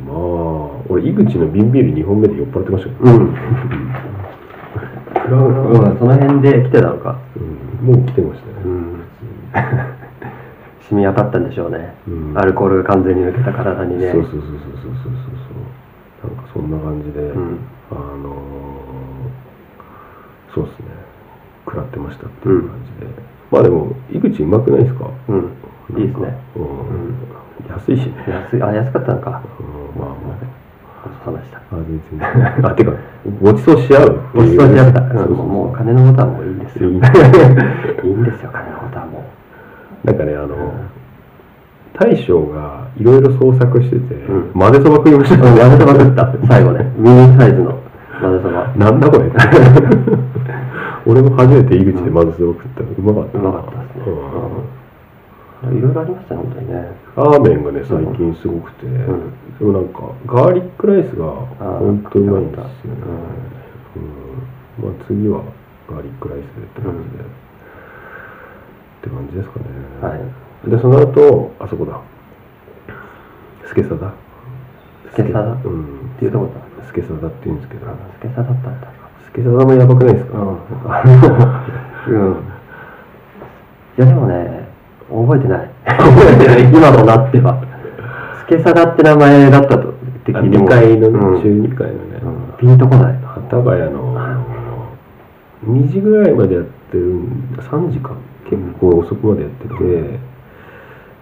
[0.06, 0.16] まあ
[0.88, 3.34] 俺井口の瓶ビール2本目で酔っ払ってましたけど、うん、うん。
[5.94, 7.18] うん、その辺で来てたのか。
[7.36, 7.86] うん。
[7.86, 9.04] もう来てましたね、うん
[10.90, 12.32] 染み当たったんでしょうね、うん。
[12.38, 14.12] アルコールが完全に抜けた体にね。
[14.12, 14.62] そうそうそうそうそうそう
[16.22, 16.34] そう。
[16.34, 17.58] なんかそんな感じで、うん。
[17.90, 20.86] あのーそうですね。
[21.64, 23.10] 食らってましたっていう感じで、
[23.50, 25.10] まあでも井口うまくないですか？
[25.28, 25.36] うん。
[25.98, 26.38] いいですね。
[26.56, 27.14] うん、ん。
[27.68, 28.06] 安いし。
[28.06, 28.62] ね、安い。
[28.62, 29.42] あ安かったのか。
[29.58, 30.14] うん、まあま
[31.02, 31.58] ごちそうさまでした。
[31.58, 32.66] ああ全然。
[32.66, 32.92] あてか
[33.42, 34.68] ごちそうし合うごちそう。
[34.68, 35.46] しちゃった、そうそうそう。
[35.46, 36.88] もう金のことはもういいんですよ。
[36.90, 38.50] いい いいんですよ。
[38.52, 39.13] 金のことはも
[40.04, 40.72] なんかねあの
[41.94, 44.52] 大将がいろいろ創作してて、うん。
[44.52, 46.34] 混ぜそば食いましたう、うん、やめてまくった。
[46.48, 46.90] 最後ね。
[46.98, 47.78] ミニサイズの
[48.20, 48.66] 混ぜそば。
[48.76, 49.30] なんだこれ。
[51.06, 52.80] 俺も初めて井口で混ぜそば食った。
[52.80, 53.38] らうまかった。
[53.38, 54.12] なうまかったですね。
[55.70, 55.78] うん。
[55.78, 56.88] いろいろありましたね本当にね。
[57.16, 58.98] ラーメンがね最近すごくて、ん。
[58.98, 61.26] でもなんかガーリックライスが
[61.78, 62.70] 本当うまいんですよね。
[64.82, 64.90] う、うん。
[64.90, 65.42] まあ次は
[65.88, 67.43] ガーリックライスでって感じで、うん
[69.04, 69.66] って感じですかね。
[70.00, 70.70] はい。
[70.70, 72.00] でその後あそこだ。
[73.66, 74.14] スケサダ
[75.12, 76.00] スケサダうん。
[76.16, 77.86] っていうとこだスケサダって言うんですけど。
[78.18, 78.88] スケサだったんだ。
[79.26, 80.48] スケサダもやばくないですか、うん。
[82.08, 82.32] うん。
[82.32, 82.36] い
[83.98, 84.68] やでもね
[85.10, 85.70] 覚えてない。
[85.84, 86.62] 覚えてない。
[86.72, 87.62] 今となっては。
[88.40, 89.92] スケサダって名前だったとっ
[90.24, 91.42] て聞いて2も階のね、うん。
[91.42, 93.18] 中2階のね、うんピンとこない。
[93.22, 94.16] 幡ヶ谷の
[95.66, 97.62] 2時ぐらいまでやってるんだ。
[97.62, 98.14] 3時か
[98.50, 99.74] 結構遅くまでやってて、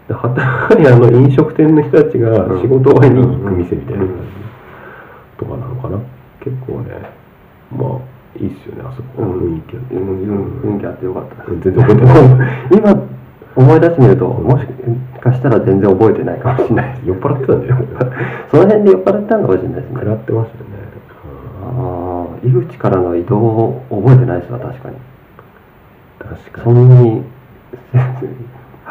[0.08, 5.98] で幡ヶ谷の飲食店の人たちが仕事終わりに行く店みたいな感じとかなのかな。
[6.40, 6.90] 結構ね
[7.70, 9.54] まあいいっすよねあそこ、うん。
[9.54, 12.68] 雰囲気あって、雰囲気あってよかった全然覚えてない。
[12.72, 13.12] 今
[13.54, 14.66] 思い出してみるともし
[15.20, 17.76] かしたら全然覚えてないかもしれない酔っ払ってたんだよ
[18.50, 19.94] その辺で酔っ払ったのかもしれないですね。
[19.94, 20.70] 食らってましたよね、
[21.62, 24.96] ああ井口からの移動を覚えてないですわ確かに
[26.34, 27.22] 確かそんなに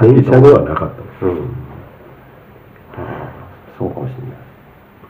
[0.02, 1.26] 電車ではなかった。
[1.26, 1.50] のうん。
[3.78, 4.38] そうかもしれない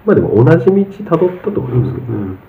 [0.06, 2.39] まあでも同じ道たどったと思いますけどね、うん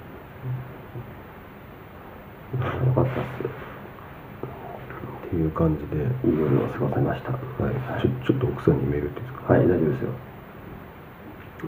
[2.53, 2.59] よ
[2.95, 3.25] かったっ
[5.27, 7.33] っていう感じで、すいい夜を過ごせました。
[7.33, 10.11] はい、ちょちょっと奥さんにメールっていいですかはい大丈夫ですよ。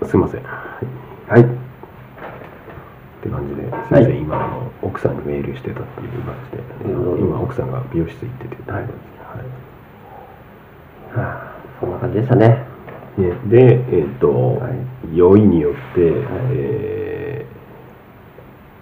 [0.09, 0.43] すいません。
[0.43, 1.41] はい。
[1.41, 1.45] っ
[3.23, 4.19] て感じで、すみません、はい。
[4.19, 7.19] 今あの奥さんにメールしてたっていう感じで、うん。
[7.21, 8.61] 今奥さんが美容室行っててってい。
[8.63, 8.95] う感じで
[11.15, 12.49] はあそんな感じでしたね。
[12.49, 12.75] はい
[13.17, 15.17] ねで、えっ、と、はい。
[15.17, 16.13] 酔いによって、い。
[16.53, 17.47] え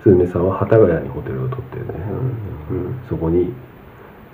[0.00, 1.84] ー、スズメさんは幡ヶ谷にホテルを取ってね、
[2.70, 2.76] うん。
[2.76, 3.00] うん。
[3.08, 3.52] そこに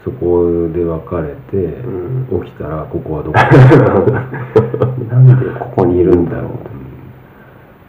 [0.05, 2.45] そこで別れて、うん。
[2.45, 3.39] 起きたらここはどこ？
[5.11, 6.51] なんでここにいるんだろう。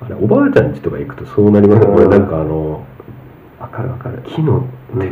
[0.06, 1.96] あれおばあちゃん家とか行くとそうなりますね、うん。
[1.96, 2.80] これなんかあのわ
[3.70, 4.22] かるわかる。
[4.24, 5.00] 木の、うん。
[5.00, 5.12] て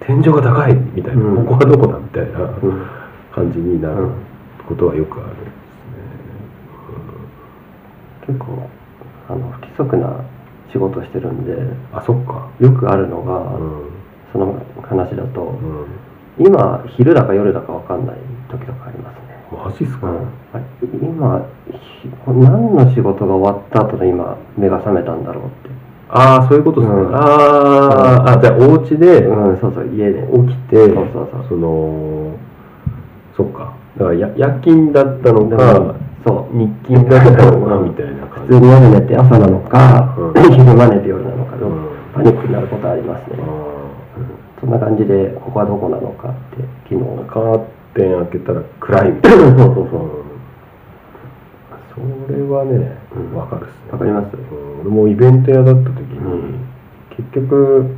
[0.00, 1.46] 天井が高いみたいな、うん。
[1.46, 2.86] ここはどこだみたいなうん。
[3.34, 4.12] 感じになるうん
[4.66, 5.56] ことはよくあるんです
[8.26, 8.68] 結構
[9.28, 10.24] あの不規則な
[10.72, 12.50] 仕事してるんでねあそっか。
[12.58, 13.90] よくあるのが、うん。
[14.32, 15.86] その話だと、うん。
[16.38, 18.16] 今昼だか夜だかわかんない
[18.50, 20.28] 時とかありますね、マジっすか、うん、
[21.00, 21.48] 今
[22.02, 25.65] ひ何の仕事が終わった後で今目が覚めたんだろうって
[26.08, 27.14] ああそういうことですね、うん。
[27.14, 29.60] あーあじゃあお家でうん。
[29.60, 30.22] そうそう家で。
[30.22, 31.46] 起きて、そうそうそう。
[31.48, 32.38] その
[33.36, 33.74] そっか。
[33.98, 36.56] だからや夜勤だったのでかもそう。
[36.56, 38.54] 日勤だったのかみたいな感じ。
[38.54, 40.42] 普通に夜寝て朝なのか、うん。
[40.52, 41.88] 昼間寝て夜なのかの、うん。
[42.14, 46.96] パニックになることありますね、あそんな感じでここはどこなのかって昨日。
[46.96, 47.58] ーカー
[47.94, 49.44] テン開けたら暗いみたいな。
[49.58, 50.20] そうそうそう。
[50.20, 50.25] うん
[51.96, 53.34] それはねうん。
[53.34, 53.92] わかるっすね。
[53.92, 54.80] わかりますうん。
[54.82, 56.66] 俺もイベント屋だった時に、うん。
[57.16, 57.96] 結局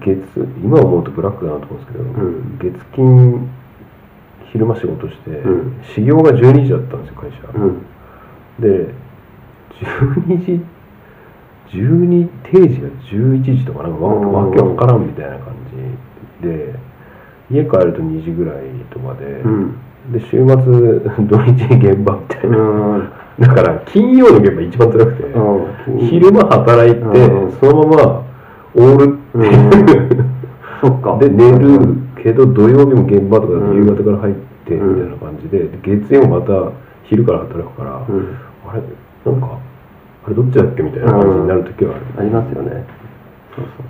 [0.00, 0.20] 月
[0.62, 2.58] 今思うとブラックだなと思うんですけど、ん。
[2.58, 3.48] 月金
[4.52, 5.84] 昼間仕事して、うん。
[5.94, 7.86] 始業が12時だったんですよ会社、うん。
[8.58, 8.92] で
[9.80, 10.64] 12時
[11.68, 15.54] 12定時が11時とかなんかわけわからんみたいな感
[16.42, 16.74] じで
[17.50, 19.78] 家帰ると2時ぐらいとかで、うん
[20.12, 20.56] で週末
[21.26, 23.12] 土日現場みたいな、うん。
[23.40, 25.98] だから金曜の現場一番辛くて、うん。
[26.08, 27.52] 昼間働いて、うん。
[27.58, 28.24] そのまま
[28.74, 30.24] オールっていう、
[30.80, 31.18] そっか。
[31.18, 36.72] で寝るけど土曜日も現場とか夕方から入ってみたいな感じで、で月曜また
[37.04, 38.36] 昼から働くから、うん。
[38.68, 38.82] あれ
[39.32, 39.58] なんか
[40.24, 42.84] あれどっちだっけみたいな感じになる時はある、ありますよね。
[43.56, 43.84] そうそう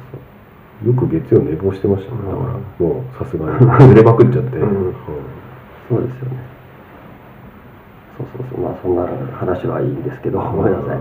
[0.85, 0.89] そう。
[0.89, 2.19] よく月曜寝坊してましたね。
[2.27, 2.45] だうん。
[2.45, 3.89] からもうさすがに。
[3.89, 4.87] ずれまくっちゃって、うん。
[4.87, 4.95] うん
[5.89, 6.39] そうですよね。
[8.19, 8.61] そうそうそう。
[8.61, 10.99] まあそんな話はいいんですけどごめんなさい。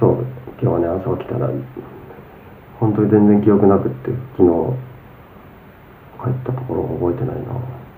[0.00, 0.24] そう。
[0.60, 1.48] 今日はね朝起きたら
[2.78, 4.76] 本当に全然記憶なくって昨日
[6.24, 7.54] 帰ったところ覚えてないな。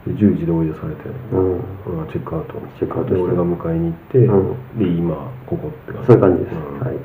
[0.06, 1.54] で10時で追い出されて、うん。
[1.56, 2.54] うんチェックアウト。
[2.78, 3.14] チェックアウトして。
[3.14, 4.78] で俺が迎えに行って、うん。
[4.78, 5.14] で今
[5.46, 6.06] ここって感じ。
[6.08, 6.80] そういう感じです、うん。
[6.80, 6.96] はい。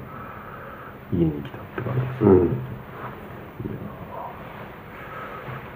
[1.13, 2.57] 家に来たって感じです、うん。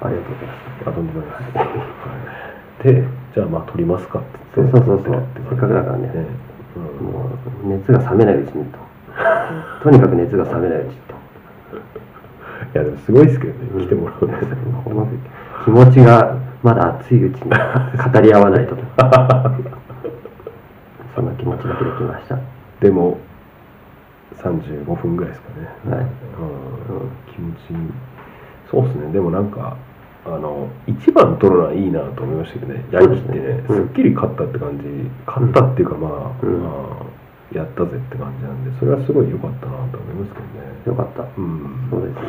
[0.01, 2.50] ありがとうございましあとんでもないです、はい、
[2.83, 3.03] で
[3.33, 5.21] じゃあまあ撮りますかってそう言ってそうそうそう。
[5.21, 6.11] ってせっかくだからね。
[6.15, 7.29] うんたも
[7.65, 8.79] う熱が冷めないうちにと。
[9.83, 11.15] とにかく熱が冷めないうちにと。
[12.73, 14.19] いやでもすごいですけどね、来てもらう
[15.65, 18.77] 気持ちがまだ熱いうちに 語り合わないと
[21.15, 22.37] そんな気持ちだけで来ました。
[22.79, 23.17] でも
[24.37, 25.49] 35分ぐらいですか
[25.89, 26.05] ね、はい。
[26.05, 26.07] うん。
[27.33, 27.77] 気持ちいい。
[28.69, 29.11] そうですね。
[29.11, 29.75] でもなんか
[30.23, 32.85] あの1番取るのはいいなと思いましたけどね。
[32.91, 34.85] やりきってねすっきり勝ったって感じ。
[35.25, 36.63] 勝ったっていうかまあ、うん。
[36.63, 36.69] ま
[37.01, 37.11] あ
[37.51, 40.71] やったぜって感じなんでそれはすごい良かったなと思いますけどね。
[40.85, 41.23] よかった。
[41.37, 41.87] うん。
[41.89, 42.21] そうですね。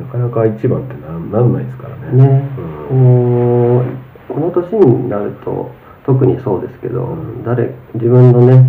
[0.00, 2.26] なかなか1番ってなんなんないですからね。
[2.26, 2.48] ね。
[2.90, 3.98] うん。
[4.28, 5.70] この年になると
[6.06, 7.44] 特にそうですけど、うん。
[7.44, 8.64] 誰自分のね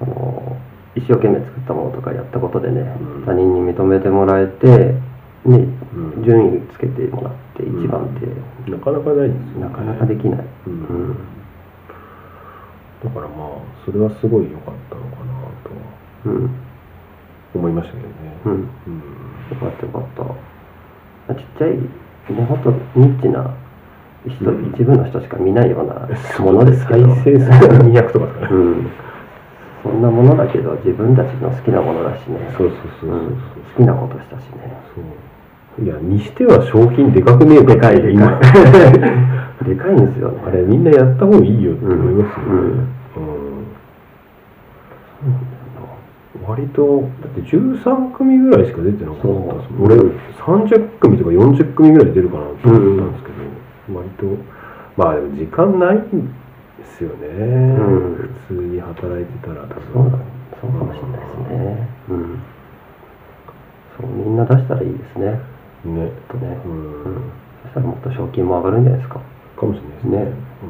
[0.00, 0.56] あの
[0.94, 3.24] 一生懸命作ったものとかやったことでね、うん。
[3.26, 4.94] 他人に認めてもらえて、
[5.46, 6.24] ねうん。
[6.24, 8.26] 順位つけてもらって一番って、
[8.70, 9.60] なかなかないですよね。
[9.60, 10.72] なかなかできない、うん。
[10.72, 10.76] う
[11.12, 11.16] ん
[13.04, 13.48] だからまあ
[13.84, 15.32] それはすごい良かったのかな
[15.62, 15.76] とは
[16.24, 16.50] うん。
[17.54, 18.14] 思いましたけどね。
[18.46, 18.52] うん。
[18.52, 18.58] うん。
[18.58, 18.68] よ
[19.60, 20.02] かったよかっ
[21.28, 21.34] た。
[21.34, 23.54] ちっちゃいねほんとニッチな
[24.26, 24.72] 人、うん。
[24.74, 26.08] 一部の人しか見ないような
[26.42, 28.50] ものですけ再ど生数が200とかですから。
[28.50, 28.90] ねうん。
[29.82, 32.38] そんなものだけど自分たちの好きなものだしね。
[32.56, 33.10] そうそうそうそう。
[33.10, 33.36] うん。
[33.36, 34.72] 好きなことしたしね。
[34.94, 35.04] そう
[35.82, 38.14] いやにしては賞金でかくねえでかいでかい。
[38.14, 38.40] 今。
[39.66, 40.30] でかいんですよ。
[40.30, 42.46] ねあれみんなやった方がいいよって思いますよ。
[42.46, 42.64] ね、うんう
[46.42, 46.48] ん。
[46.48, 49.32] 割とだって13組ぐらいしか出てなかったで
[49.66, 53.30] すもん俺30組とか40組ぐらい出るかなと思ったんですけ
[53.92, 54.26] ど、割と。
[54.96, 57.26] まあでも時間ないんですよね、
[57.76, 58.30] ん。
[58.48, 59.62] 普通に働いてたら。
[59.62, 60.18] 多分だ。
[60.58, 61.88] そうかもしれないですね。
[62.08, 62.38] うん。
[63.98, 65.55] そうみんな出したらいいですね
[65.94, 66.58] ねとね。
[66.64, 67.00] ううん。
[67.16, 67.32] ん
[67.62, 69.20] そしたらもっと賞金も上がるんじゃないですか。
[69.56, 70.18] かもしれないですね。
[70.18, 70.24] ね。
[70.24, 70.68] う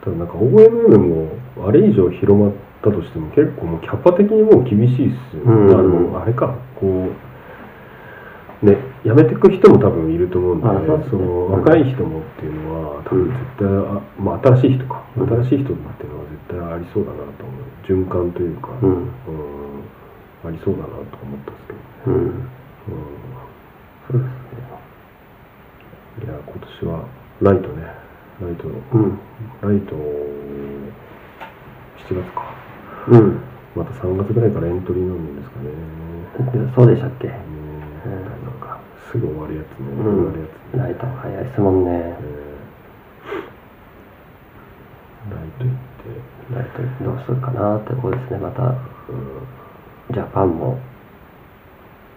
[0.00, 5.78] ん、ただなんか OMM もあれ以上広まったとしても結構もうキャパ的にもう厳しいっすよね、うん。
[5.78, 6.54] あのあれか。
[6.78, 10.72] こうね辞めてく人も多分いると思うんであ
[11.10, 11.52] そのうん。
[11.62, 17.68] 若い人もっていうのは多分絶対あ、まあ、新しい人か、うん新しい人っていうのは絶対ありそうだなと思う。
[17.86, 18.90] 循環というか、うん。
[18.90, 19.08] うん。
[20.44, 21.06] ありそうだなと思っ
[21.44, 21.66] たんです
[22.04, 22.48] けど、うん
[22.88, 22.96] うん。
[24.10, 24.28] そうです
[26.24, 27.04] いや今年は
[27.42, 27.84] ライトね。
[28.42, 29.18] ライトねうん。
[29.62, 30.00] ライト7
[32.08, 32.42] 月か。
[33.08, 33.40] うん。
[33.76, 35.70] また3月ぐらいからエントリー飲むんですかね。
[36.74, 37.28] そうでしたっけ。
[37.28, 37.34] ね。
[38.06, 38.12] うん。
[38.22, 38.30] なん
[38.60, 38.78] か
[39.10, 41.90] すぐ終わるやつね、う終わるやんつね、ライト早いですもんね。
[41.92, 42.28] えー
[45.28, 45.78] ライト行って、
[46.54, 48.38] ライトどうするかなってとこですね。
[48.38, 48.76] またうん。
[50.10, 50.78] ジャパンも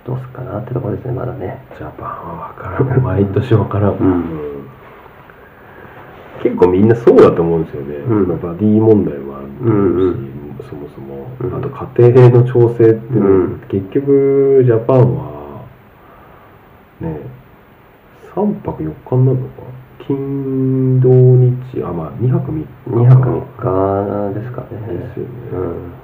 [0.05, 1.61] どうするかなってとこですねまだね。
[1.77, 3.01] ジャパンは分からん。
[3.03, 4.23] 毎年分からん、うん。
[6.41, 8.25] 結構みんなそうだと思うんですよね、うん。
[8.25, 10.29] そのバディ問題もあると思うし、うん。
[10.69, 11.55] そもそも、うん。
[11.55, 13.61] あと家庭の調整っていうん。
[13.67, 15.31] 結局ジャパンは
[17.01, 17.21] ね
[18.33, 19.51] 3泊4日になるのか
[19.99, 22.71] 金土日あまあ2泊3日か。
[22.87, 23.29] 2泊
[23.59, 24.67] 3日ですかね。
[24.97, 25.29] ですよね。
[25.53, 26.00] うん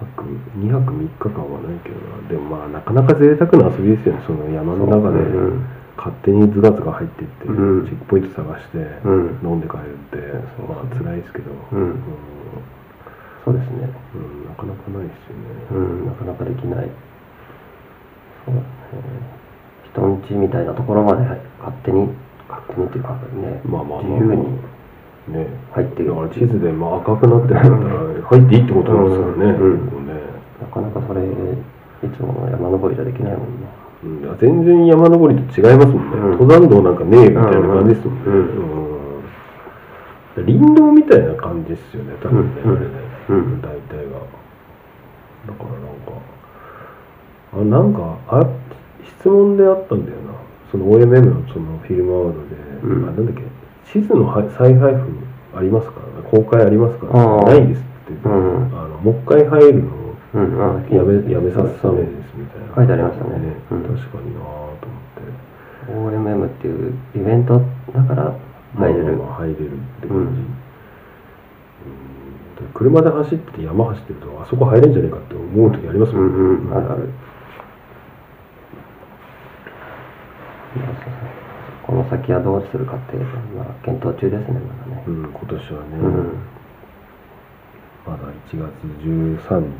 [0.00, 2.28] 2泊3日間はないけどな。
[2.28, 4.22] でもまあなかなか贅沢な遊びですよね。
[4.26, 5.66] その山の中でうん。
[5.96, 7.86] 勝手にズガズガ入っていって、うん。
[7.86, 9.38] チェックポイント探して、うん。
[9.44, 10.18] 飲んで帰るって
[10.58, 11.78] そうまあ辛いですけど、うん。
[11.78, 12.02] うん。
[13.44, 13.88] そうですね。
[14.14, 15.38] うんなかなかないですよ
[15.70, 16.06] うね、ん。
[16.06, 16.90] なかなかできない。
[18.44, 18.66] そうだね。
[19.94, 21.40] 人ん家みたいなところまで勝
[21.84, 22.08] 手に
[22.48, 24.20] 勝手にっていうかねまあまあまあ。
[24.20, 24.58] 自由に
[25.28, 29.80] ね入ってるだから地図でまあ赤くなってるんだら入っていいってことなんですからね、うん。
[29.80, 30.12] 結構ね。
[30.60, 31.26] なかなかそれい
[32.16, 33.66] つもの山登りじゃできないもんね。
[34.04, 36.30] うん、全然山登りと違いますもんね、うん。
[36.32, 38.34] 登山道なんかねえみたいな感じですもんね、うん。
[40.36, 40.44] うん。
[40.44, 42.76] 林道みたいな感じですよね多分ね、うん。
[42.76, 42.92] あれね、
[43.30, 43.62] うん。
[43.62, 44.20] 大体が
[45.46, 48.46] だからなんかあなんかあ
[49.20, 50.34] 質問であったんだよな。
[50.70, 53.02] その OMM のそのフィルムアワードで、うん。
[53.04, 53.53] あなんだっけ？
[53.92, 55.08] 地図のは再配布
[55.56, 58.12] ありますか公開ありますかないですって。
[58.12, 58.32] うん。
[58.74, 60.16] あのもう一回入るのを
[60.90, 62.74] やめやめさすためですみたいな。
[62.74, 63.30] 書いてありましたね。
[63.70, 63.82] うん。
[63.82, 64.44] 確かになぁ
[64.80, 64.86] と
[65.92, 66.18] 思って。
[66.18, 67.62] OMM っていうイベント
[67.94, 68.34] だから
[68.76, 69.16] 入れる。
[69.16, 70.18] まあまあ入れるって感じ、うん。
[70.18, 70.54] うん
[72.72, 76.76] 車で走ってて山走ってるとあそこ入れんじゃねえかって思う時ありますうもんんうん。
[76.76, 77.08] あるある
[81.86, 83.24] この先はどうするかっていう
[83.54, 85.04] のは検討中ですねまだね。
[85.06, 86.40] うん、今年はね、うん。
[88.06, 88.58] まだ1月
[89.04, 89.72] 13日なんでね、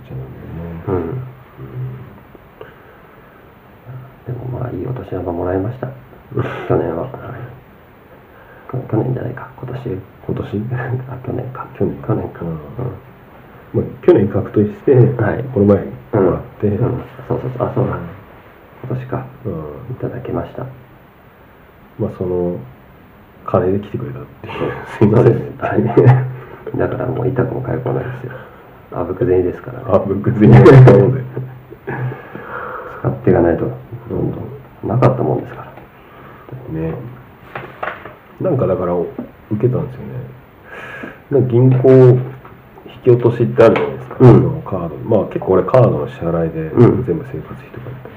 [0.89, 1.25] うん。
[4.27, 5.89] でもまあいいお年玉もらいました。
[6.69, 7.09] 去年は。
[8.71, 9.49] 去去年じゃないか。
[9.57, 9.99] 今年。
[10.27, 10.63] 今年？
[11.09, 11.67] あ去年か。
[11.75, 12.41] 去年去年か。
[12.43, 12.51] うん。
[12.51, 12.59] うん。
[13.73, 15.45] まあ、去年獲得して、はい。
[15.55, 16.87] この前もらって、うん。
[16.87, 17.03] うん。
[17.29, 17.67] そうそうそう。
[17.67, 17.95] あそうだ。
[17.95, 17.99] う
[18.89, 19.17] 今年か。
[19.17, 19.21] ん。
[19.91, 20.84] いただきました
[21.99, 22.59] まあその
[23.47, 24.73] 金で来てくれたっていう。
[24.99, 25.53] すいませんね。
[25.59, 25.77] は
[26.75, 28.33] いだからもう痛くも痒くもないですよ。
[28.93, 29.85] あぶく銭ですからね。
[29.89, 31.23] あブック全員使おうぜ
[33.01, 33.71] 使っていかないと
[34.09, 34.39] どんど
[34.87, 34.89] ん。
[34.89, 35.67] なかったもんですか
[36.73, 36.81] ら。
[36.81, 36.95] ね。
[38.41, 39.09] なんかだから受
[39.61, 40.15] けたんですよね。
[41.31, 41.89] なんか銀行
[42.87, 44.63] 引き落としってあるじゃないですか、うん。
[44.63, 44.97] カード。
[45.05, 47.05] まあ結構俺カードの支払いでうん。
[47.05, 48.14] 全部生活費とかやったんですけど、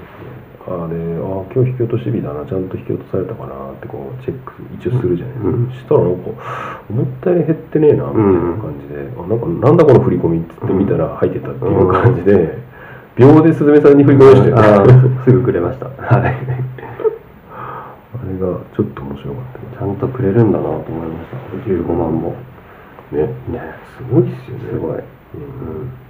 [0.68, 5.72] あれあ今日引き落とし日だなちゃんと引き落とされたかなってこうチェック一応するじゃないですか、うん。
[5.72, 12.60] したらなんか思ったより減ってねえなみたいな感じで、あなんかなんだこの振り込みって言ってみたら入ってたっていう感じで、
[13.16, 14.94] 秒で鈴めさんに振り込みましたよああね
[15.24, 15.88] すぐくれました。
[15.88, 16.36] はい。
[17.48, 19.80] あれがちょっと面白かった。
[19.80, 21.38] ちゃんとくれるんだなと思いました。
[21.70, 22.36] 15万も。
[23.12, 23.24] ね。
[23.48, 23.62] ね。
[23.96, 24.70] すごいっすよね。
[24.70, 24.98] すごい。
[24.98, 26.07] うん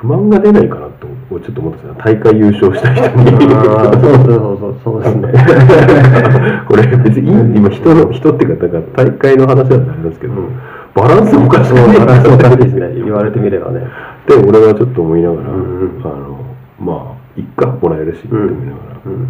[0.00, 1.94] 不満が出ないかなとちょっと思ったんですよ。
[2.02, 3.54] 大会優勝した人に。
[3.54, 6.64] ああそうそうそうそうですね。
[6.66, 10.48] これ別に今人の人っていうかだから大会の話なんであれなんですけど、うん。
[10.94, 12.92] バランスおかしくないバランスおかしいですね。
[12.94, 13.86] 言われてみればね。
[14.26, 16.38] で俺はちょっと思いながら、あの
[16.80, 16.92] ま
[17.36, 18.64] あいっかもらえるしって思いながら、
[19.04, 19.12] うん。
[19.12, 19.28] うん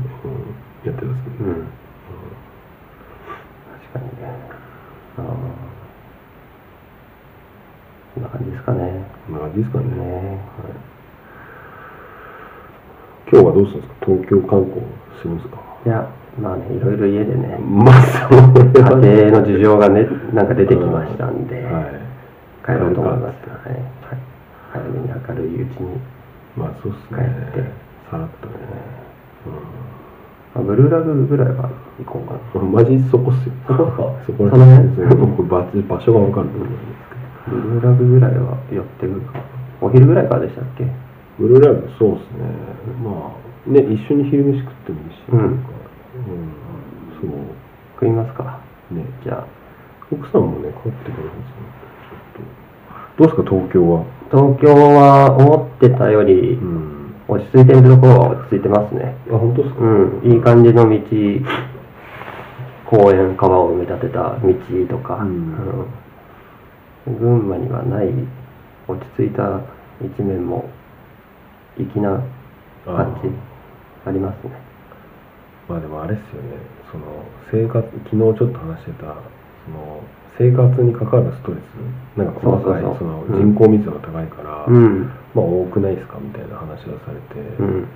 [0.86, 1.66] やってますね、うん。
[3.92, 4.38] 確かにね。
[5.18, 5.69] ああこ
[8.20, 9.04] んな感じですかね。
[9.26, 9.84] こんな感じですかね。
[9.88, 10.38] ね
[13.32, 14.06] 今日はどうするんですか？
[14.06, 14.84] 東京観光
[15.22, 15.56] するんですか？
[15.86, 16.06] いや
[16.40, 17.56] まあねいろいろ家でね。
[17.58, 18.44] まあそ家
[19.30, 20.04] 庭の事情がね
[20.34, 21.96] なんか出てきましたんで、はい。
[22.66, 23.48] 帰ろうと思います。
[23.48, 23.80] はい、はい、
[24.72, 25.96] 早めに明るいうちに。
[26.56, 27.24] まあそうっすね。
[27.54, 27.70] 帰って。
[28.10, 28.52] さらっとね、
[30.54, 32.40] あブルーラグぐらいは行こうかな。
[32.60, 33.54] うん、マジそこっすよ。
[33.66, 34.02] そこっすか？
[34.26, 34.88] そこら辺。
[35.48, 36.68] 場場所が分かると思う
[37.50, 39.42] ブルーラグぐらいは寄ってくるか。
[39.80, 40.86] お昼ぐらいからでしたっけ？
[41.38, 42.46] ブルーラグそうっすね。
[43.02, 45.38] まあね一緒に昼飯食ってもいいし、うん。
[45.40, 45.64] うん
[47.20, 47.30] そう。
[47.94, 48.60] 食いますか。
[48.90, 49.04] ね。
[49.24, 49.46] じゃあ
[50.12, 52.44] 奥さんもね帰ってくるんですよ。
[53.18, 54.04] どうですか東京は？
[54.30, 57.14] 東京は思ってたよりうん。
[57.28, 59.14] 落ち着いてるところは落ち着いてますね。
[59.30, 59.80] あ本当ですか？
[59.82, 60.32] うん。
[60.32, 60.98] いい感じの道。
[62.86, 64.52] 公園川を埋め立てた道
[64.88, 65.28] とか、うん。
[65.28, 65.86] うん
[67.18, 68.08] 群馬にはない
[68.88, 69.60] 落ち着いた
[70.00, 70.68] 一面も
[71.76, 72.20] 粋な
[72.84, 73.28] 感じ
[74.06, 74.50] ありますね。
[75.68, 76.48] まあでもあれっすよね。
[76.90, 77.04] その
[77.52, 79.14] 生活昨日ちょっと話してた
[79.66, 80.02] その
[80.38, 83.54] 生活に関わるストレスなんか細かいそのうん。
[83.54, 85.04] 人口密度が高いから、うん。
[85.34, 86.18] まあ多くないですか？
[86.18, 87.82] みたいな話がされて、うん。
[87.82, 87.86] で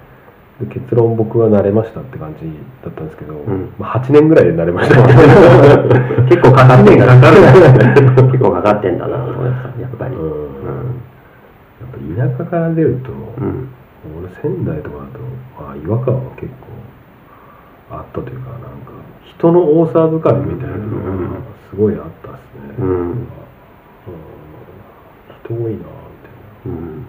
[0.61, 2.47] 結論僕は慣れましたって感じ
[2.85, 3.75] だったんですけど、ん。
[3.77, 5.03] まあ、8年ぐらいで慣れました。
[6.31, 7.07] 結構かかってんだ。
[7.07, 7.37] かかる
[8.31, 10.15] 結構かかってんだなと思いましたやっぱり。
[10.15, 10.23] うん。
[10.23, 10.45] うん
[11.81, 13.69] やっぱ田舎から出ると、うん。
[14.21, 15.19] 俺仙台とかだと、
[15.65, 16.53] まあ、違和感は結
[17.91, 18.69] 構あったというかなんか
[19.25, 21.33] 人の多さ疲れみたいなのうん。
[21.33, 21.39] が
[21.71, 23.27] すごいあったっすね、うん。
[25.45, 25.79] 人多いなみ
[26.67, 27.07] うん。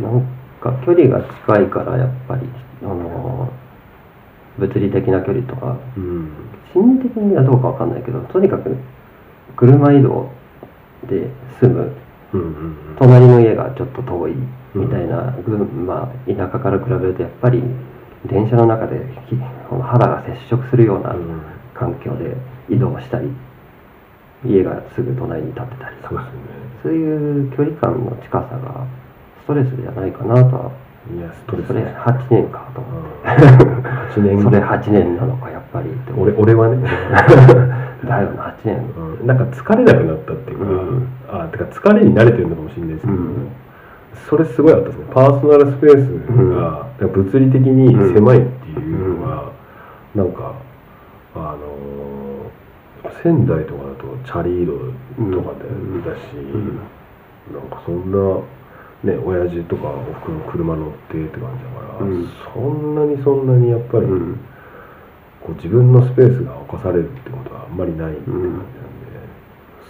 [0.00, 2.48] なんか距離が近いからやっぱり
[2.82, 3.52] あの
[4.58, 5.76] 物理的な距離とか。
[5.96, 6.30] うん。
[6.72, 8.74] 心理的にはどうかわかんないけどとにかく
[9.56, 10.30] 車移動
[11.08, 11.28] で
[11.60, 11.92] 住む。
[12.32, 12.50] うんうんう
[12.94, 12.96] ん。
[12.98, 14.34] 隣の家がちょっと遠い
[14.74, 17.62] みたいな群馬田舎から比べるとやっぱり
[18.24, 19.36] 電車の中でひ
[19.68, 21.42] この肌が接触するようなうん。
[21.74, 22.36] 環境で
[22.68, 23.28] 移動したり
[24.46, 26.08] 家がすぐ隣に建ってたりとか。
[26.08, 26.28] そうね。
[26.82, 28.86] そういう距離感の近さが
[29.44, 30.70] ストレスじゃないかなとは
[31.12, 31.66] いやストレス。
[31.66, 33.28] それ8年かと思って。
[33.28, 36.12] 8年それ8年なのかやっぱりって。
[36.12, 36.78] 俺俺はね。
[38.06, 38.78] だよな8年。
[39.20, 39.26] うん。
[39.26, 41.08] なんか疲れなくなったっていうか、うん。
[41.28, 43.48] あてか疲れに慣れてるのかもしれないですけど、うん。
[44.28, 45.04] それすごいあったですね。
[45.10, 49.42] パーソナルスペースが、物理的に狭いっていうのが、
[50.14, 50.52] なんか
[51.34, 52.22] あのー
[53.22, 54.78] 仙台とかだとチャリ移動と
[55.42, 56.04] かでうん。
[56.04, 56.78] だし、ん。
[57.52, 58.18] なんかそんな
[59.04, 62.28] ね親父とかおふくろ車乗ってって感じだから、うん。
[62.54, 64.38] そんなにそんなにやっぱり、うん。
[65.40, 68.64] こう自分のスペースが侵されるってことはあんまりないって感じなんで、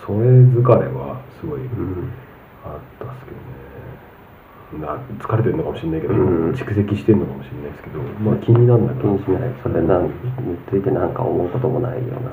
[0.00, 2.10] それ疲れはすごいうん
[2.64, 3.52] あったっすけどね。
[4.80, 6.52] な疲れてるのかもしれないけど、うん。
[6.52, 8.96] 蓄積してるのかもしれないですけどまあ気になんない。
[8.96, 9.52] 気にしない。
[9.62, 10.10] それなんに
[10.70, 12.32] ついて何か思うこともないような。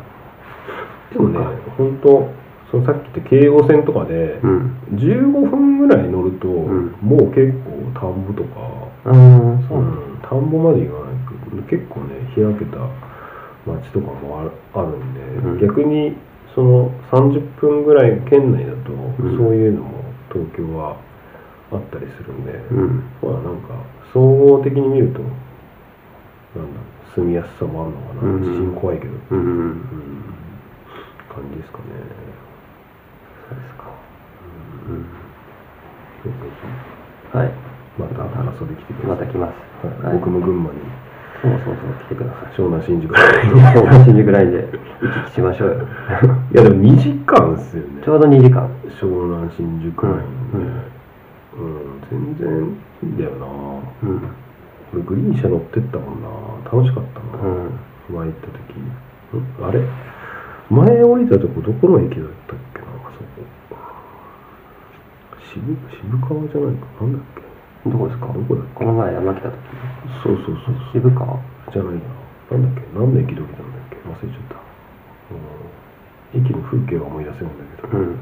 [1.11, 1.39] でもね
[1.75, 2.38] 本当
[2.72, 4.78] そのさっき言った京王線とかでうん。
[4.93, 6.95] 15分ぐらい乗ると、ん。
[7.01, 8.59] もう結構田んぼとか、
[9.05, 11.15] うん田んぼまで行かない
[11.49, 12.78] けど結構ね開けた
[13.65, 15.59] 街とかもああるんで、うん。
[15.59, 16.15] 逆に
[16.53, 19.38] その30分ぐらい圏内だと、うん。
[19.38, 20.97] そういうのも東京は
[21.72, 23.03] あったりするんで、うん。
[23.22, 23.74] まあなんか
[24.13, 26.80] 総合的に見るとなんだ
[27.15, 28.43] 住みやすさもあるのかな、うん。
[28.43, 29.39] 地震怖いけど、うん。
[29.39, 29.82] うん。
[31.30, 31.84] 感じですかね、
[33.56, 33.86] ですか？
[34.89, 35.06] うん。
[36.24, 36.50] そうそう
[37.32, 37.52] そうはい。
[37.97, 38.24] また
[38.62, 39.26] 遊び来てください。
[39.26, 40.06] また来ます。
[40.06, 40.14] はい。
[40.18, 40.80] 僕も群馬に。
[41.41, 42.54] そうそうそう来てください。
[42.56, 43.14] 湘南新宿。
[43.14, 44.74] ラインそう新宿ラインで行
[45.26, 45.76] き来しましょうよ。
[46.52, 48.02] いやでも2時間っすよね。
[48.04, 48.68] ちょうど2時間。
[49.00, 50.89] 湘南新宿ラインで。
[51.60, 52.47] うん、全然
[53.04, 53.45] いいんだよな。
[54.04, 54.22] うん。
[54.93, 56.28] 俺グリーン車乗ってったもんな。
[56.72, 58.16] 楽しかったな、うん。
[58.16, 59.64] 前行った時。
[59.64, 59.68] ん？
[59.68, 59.82] あれ？
[60.70, 62.68] 前降りたとこどこの駅だったっけ？
[65.52, 66.86] 渋渋川じゃないか。
[67.02, 67.41] なんだっけ。
[67.89, 68.28] どこですか？
[68.28, 69.76] どこだっこの前山来た時け
[70.24, 71.39] そうそうそう渋川？
[71.74, 72.02] じゃないな。
[72.52, 72.88] なんだっけ。
[72.93, 73.97] 何の駅時なんだっけ。
[74.04, 74.56] 忘れちゃった、
[76.36, 78.18] うん、駅の風景は思い出せないんだけど、うん。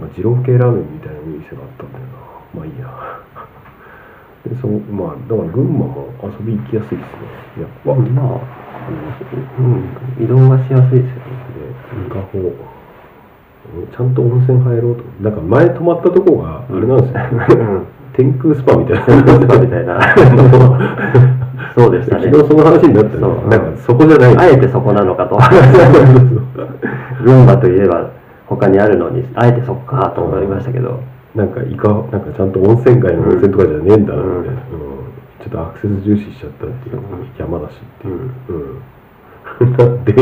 [0.00, 2.10] なんか二郎系ラーメンみたいな店があったんだよな。
[2.54, 2.86] まあいいや。
[4.46, 7.06] でそうまあだから群馬も遊び行きやすいです
[7.58, 8.40] ねやっぱ、まあ
[9.58, 11.34] うん移動がしやすいですよね。
[11.98, 12.38] で伊香保
[13.96, 15.02] ちゃんと温泉入ろうと。
[15.22, 17.20] なんか前泊まったとこがあれなんですよ、
[17.58, 17.86] うん。
[18.14, 19.04] 天空スパみたいな。
[19.04, 19.06] ス
[19.46, 20.00] パみたいな。
[21.74, 22.24] そうでしたね。
[22.30, 24.36] 昨日その話になってそんかそこじゃない。
[24.36, 25.38] あえてそこなのかと。
[27.24, 28.10] 群馬といえば
[28.46, 31.02] 他にあるのにあえてそっかと思いましたけど。
[31.34, 34.96] なんかイカなんかちゃんと温泉街の温泉とかじゃねえんだなみたいな、うん。
[35.44, 37.02] ちちょっとアクセス重視しちゃったっていう、うん。
[37.38, 38.14] 山だしっていう。
[38.14, 38.20] うん。
[38.20, 38.82] うん、
[39.78, 40.12] だって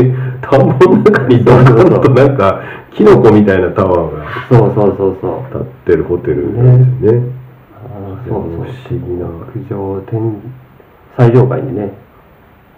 [0.41, 1.65] 田んぼの中にドカン
[2.01, 2.61] となんか
[2.95, 5.53] キノコみたいなタワーがそうそうそうそう。
[5.53, 7.31] 立ってるホテルなんですよね。
[7.73, 9.25] あーそうそう不思議な。
[9.27, 10.41] 屋上天
[11.17, 11.91] 最上階にね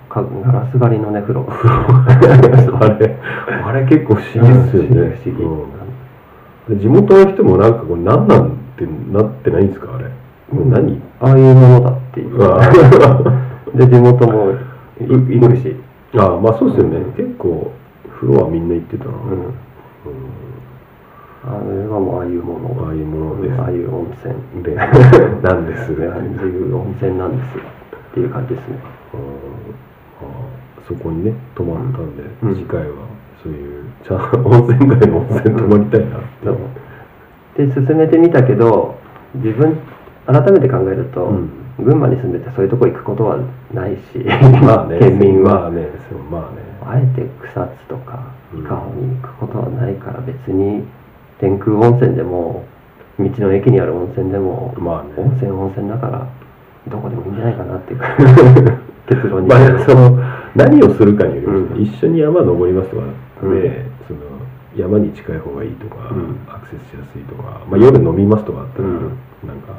[0.10, 1.46] かガラス張りのね風呂。
[1.48, 3.20] あれ
[3.66, 10.10] あれ結構不思議ですよね、不思議地元の人もなんかこれ何なんてなってないんですかあれ、
[10.50, 11.02] これ何？
[11.22, 12.38] ああいうものだっていう。
[13.78, 14.52] で地元も
[15.00, 15.06] い
[15.40, 15.76] 行くし、
[16.16, 17.14] ああまあそうですよね、うん。
[17.14, 17.72] 結構
[18.20, 19.52] 風呂はみんな行ってたな、うん、うん。
[21.44, 22.86] あれはもうああいうもの。
[22.88, 23.62] ああいうものです。
[23.62, 24.64] ああいう温泉。
[24.64, 24.76] で
[25.44, 25.92] なんです。
[26.10, 28.80] ああいう温泉なんですっていう感じですね。
[29.14, 30.26] ああ
[30.88, 32.56] そこにね泊まったんで、うん。
[32.56, 32.88] 次回は
[33.44, 36.20] そういうちゃん温泉街の温泉泊まりたいなっ
[37.56, 38.96] て、で進めてみたけど
[39.36, 39.78] 自分
[40.26, 41.50] 改めて考えると、うん
[41.80, 43.38] 群馬に住んでてそういうとこ行くことは
[43.74, 44.20] ないし、
[44.64, 45.90] まあね 県民は、まあね
[46.32, 46.68] まあね。
[46.86, 48.20] あえて草津とか
[48.54, 50.84] うん伊香保に行くことはないから別に
[51.40, 52.64] 天空温泉でも
[53.20, 55.10] 道の駅にある温泉でも、まあね。
[55.18, 56.28] 温泉温泉だから
[56.88, 58.00] どこでもいいんじゃないかなっていう。
[59.10, 60.20] 結論に、まあ、その
[60.56, 61.84] 何をするかによりますね、うん。
[61.84, 63.74] 一緒に山登りますとかで、うん。
[64.08, 64.20] その
[64.76, 66.38] 山に近い方がいいとか、うん。
[66.48, 68.94] アクセスしやすいとか、まあ、夜飲みますとかあったら、うん。
[69.48, 69.74] なんか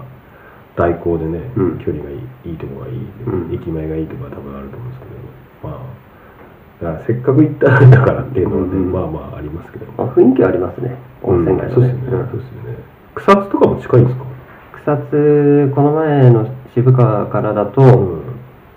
[0.79, 1.79] 代行でね、うん。
[1.79, 2.95] 距離がいいいいとこがいい、
[3.27, 3.55] うん。
[3.55, 5.69] 駅前がいいとか多分あると思うんですけど。
[5.69, 5.99] まあ
[6.79, 9.91] だからせっかく行ったらだからっていうのはね、うんまあまあありますけど。
[9.99, 10.95] まあ、雰囲気はありますね。
[11.23, 12.79] 温泉街のそうですよね、そうですよね。
[13.19, 14.25] 草津とかも近いんですか、
[14.87, 18.23] 草津この前の渋川からだとうん。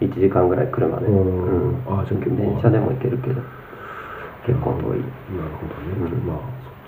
[0.01, 1.77] 1時間ぐらい車で、うん。
[1.77, 2.01] うん。
[2.01, 3.41] あじゃあ結構電車でも行けるけど
[4.47, 5.05] 結構遠い。
[5.37, 6.25] なるほどね、うん。
[6.25, 6.37] まあ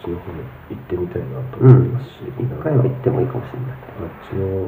[0.01, 0.41] そっちの方に
[0.73, 3.77] 行ってみたいなと思いますし、一回は行ってもいいかもしれない。
[4.01, 4.65] あっちの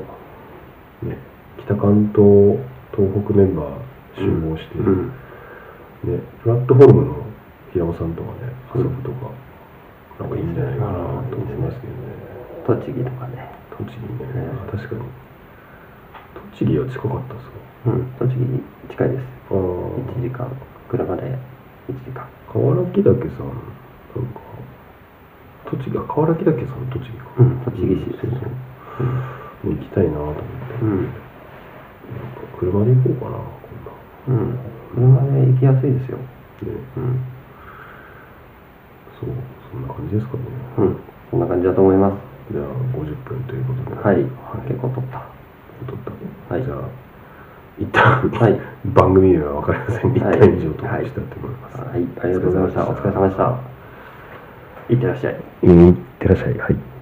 [1.05, 1.17] ね。
[1.65, 2.57] 北関東
[2.95, 5.07] 東北メンバー集合して、うん。
[6.03, 7.25] ねプラットフォルムの
[7.73, 9.31] 平尾さんとかね遊ぶとか、
[10.19, 10.91] なんかいいんじゃないかな
[11.29, 12.83] と思いますけどね。
[12.83, 13.51] 栃木とかね。
[13.77, 15.01] 栃木ね、ねあ確かに。
[16.51, 17.91] 栃木は近かったですか？
[17.91, 18.05] うん。
[18.19, 19.21] 栃木近いです。
[19.51, 20.47] ああ1時間。
[20.89, 21.21] 車で
[21.89, 22.25] 1時間。
[22.51, 23.47] 河原木岳さん
[24.15, 24.39] なんか
[25.65, 27.59] 栃木あ河原木岳さん栃木か、うん。
[27.65, 28.31] 栃木市ですね。
[28.31, 30.45] そうそう行きたいなと思って、
[30.81, 31.15] うん、なんか
[32.59, 33.37] 車で行こうかな
[33.75, 33.95] 今
[34.27, 34.59] うん、
[34.93, 36.17] 車で行きやすいですよ。
[36.61, 36.77] 度ね。
[36.97, 37.19] うん、
[39.19, 39.29] そう
[39.71, 40.43] そんな感じですかね、
[40.77, 40.99] うん、
[41.31, 42.17] そんな感じだと思います。
[42.51, 44.01] じゃあ50分ということで。
[44.01, 45.25] はい、はい、結構取った。
[45.87, 45.97] 撮っ
[46.49, 46.53] た。
[46.53, 46.63] はい。
[46.63, 47.05] じゃあ
[47.77, 48.61] 一旦、はい。
[48.93, 50.13] 番組名は分かりません。
[50.13, 50.39] が一はい。
[50.39, 52.07] 旦以上としたいと思います、はい。
[52.23, 52.83] ありがとうございました。
[52.87, 53.57] お疲れ様でした。
[54.89, 55.35] いってらっしゃい。
[55.63, 55.87] うん。
[55.87, 56.57] いってらっしゃい。
[56.57, 56.94] はい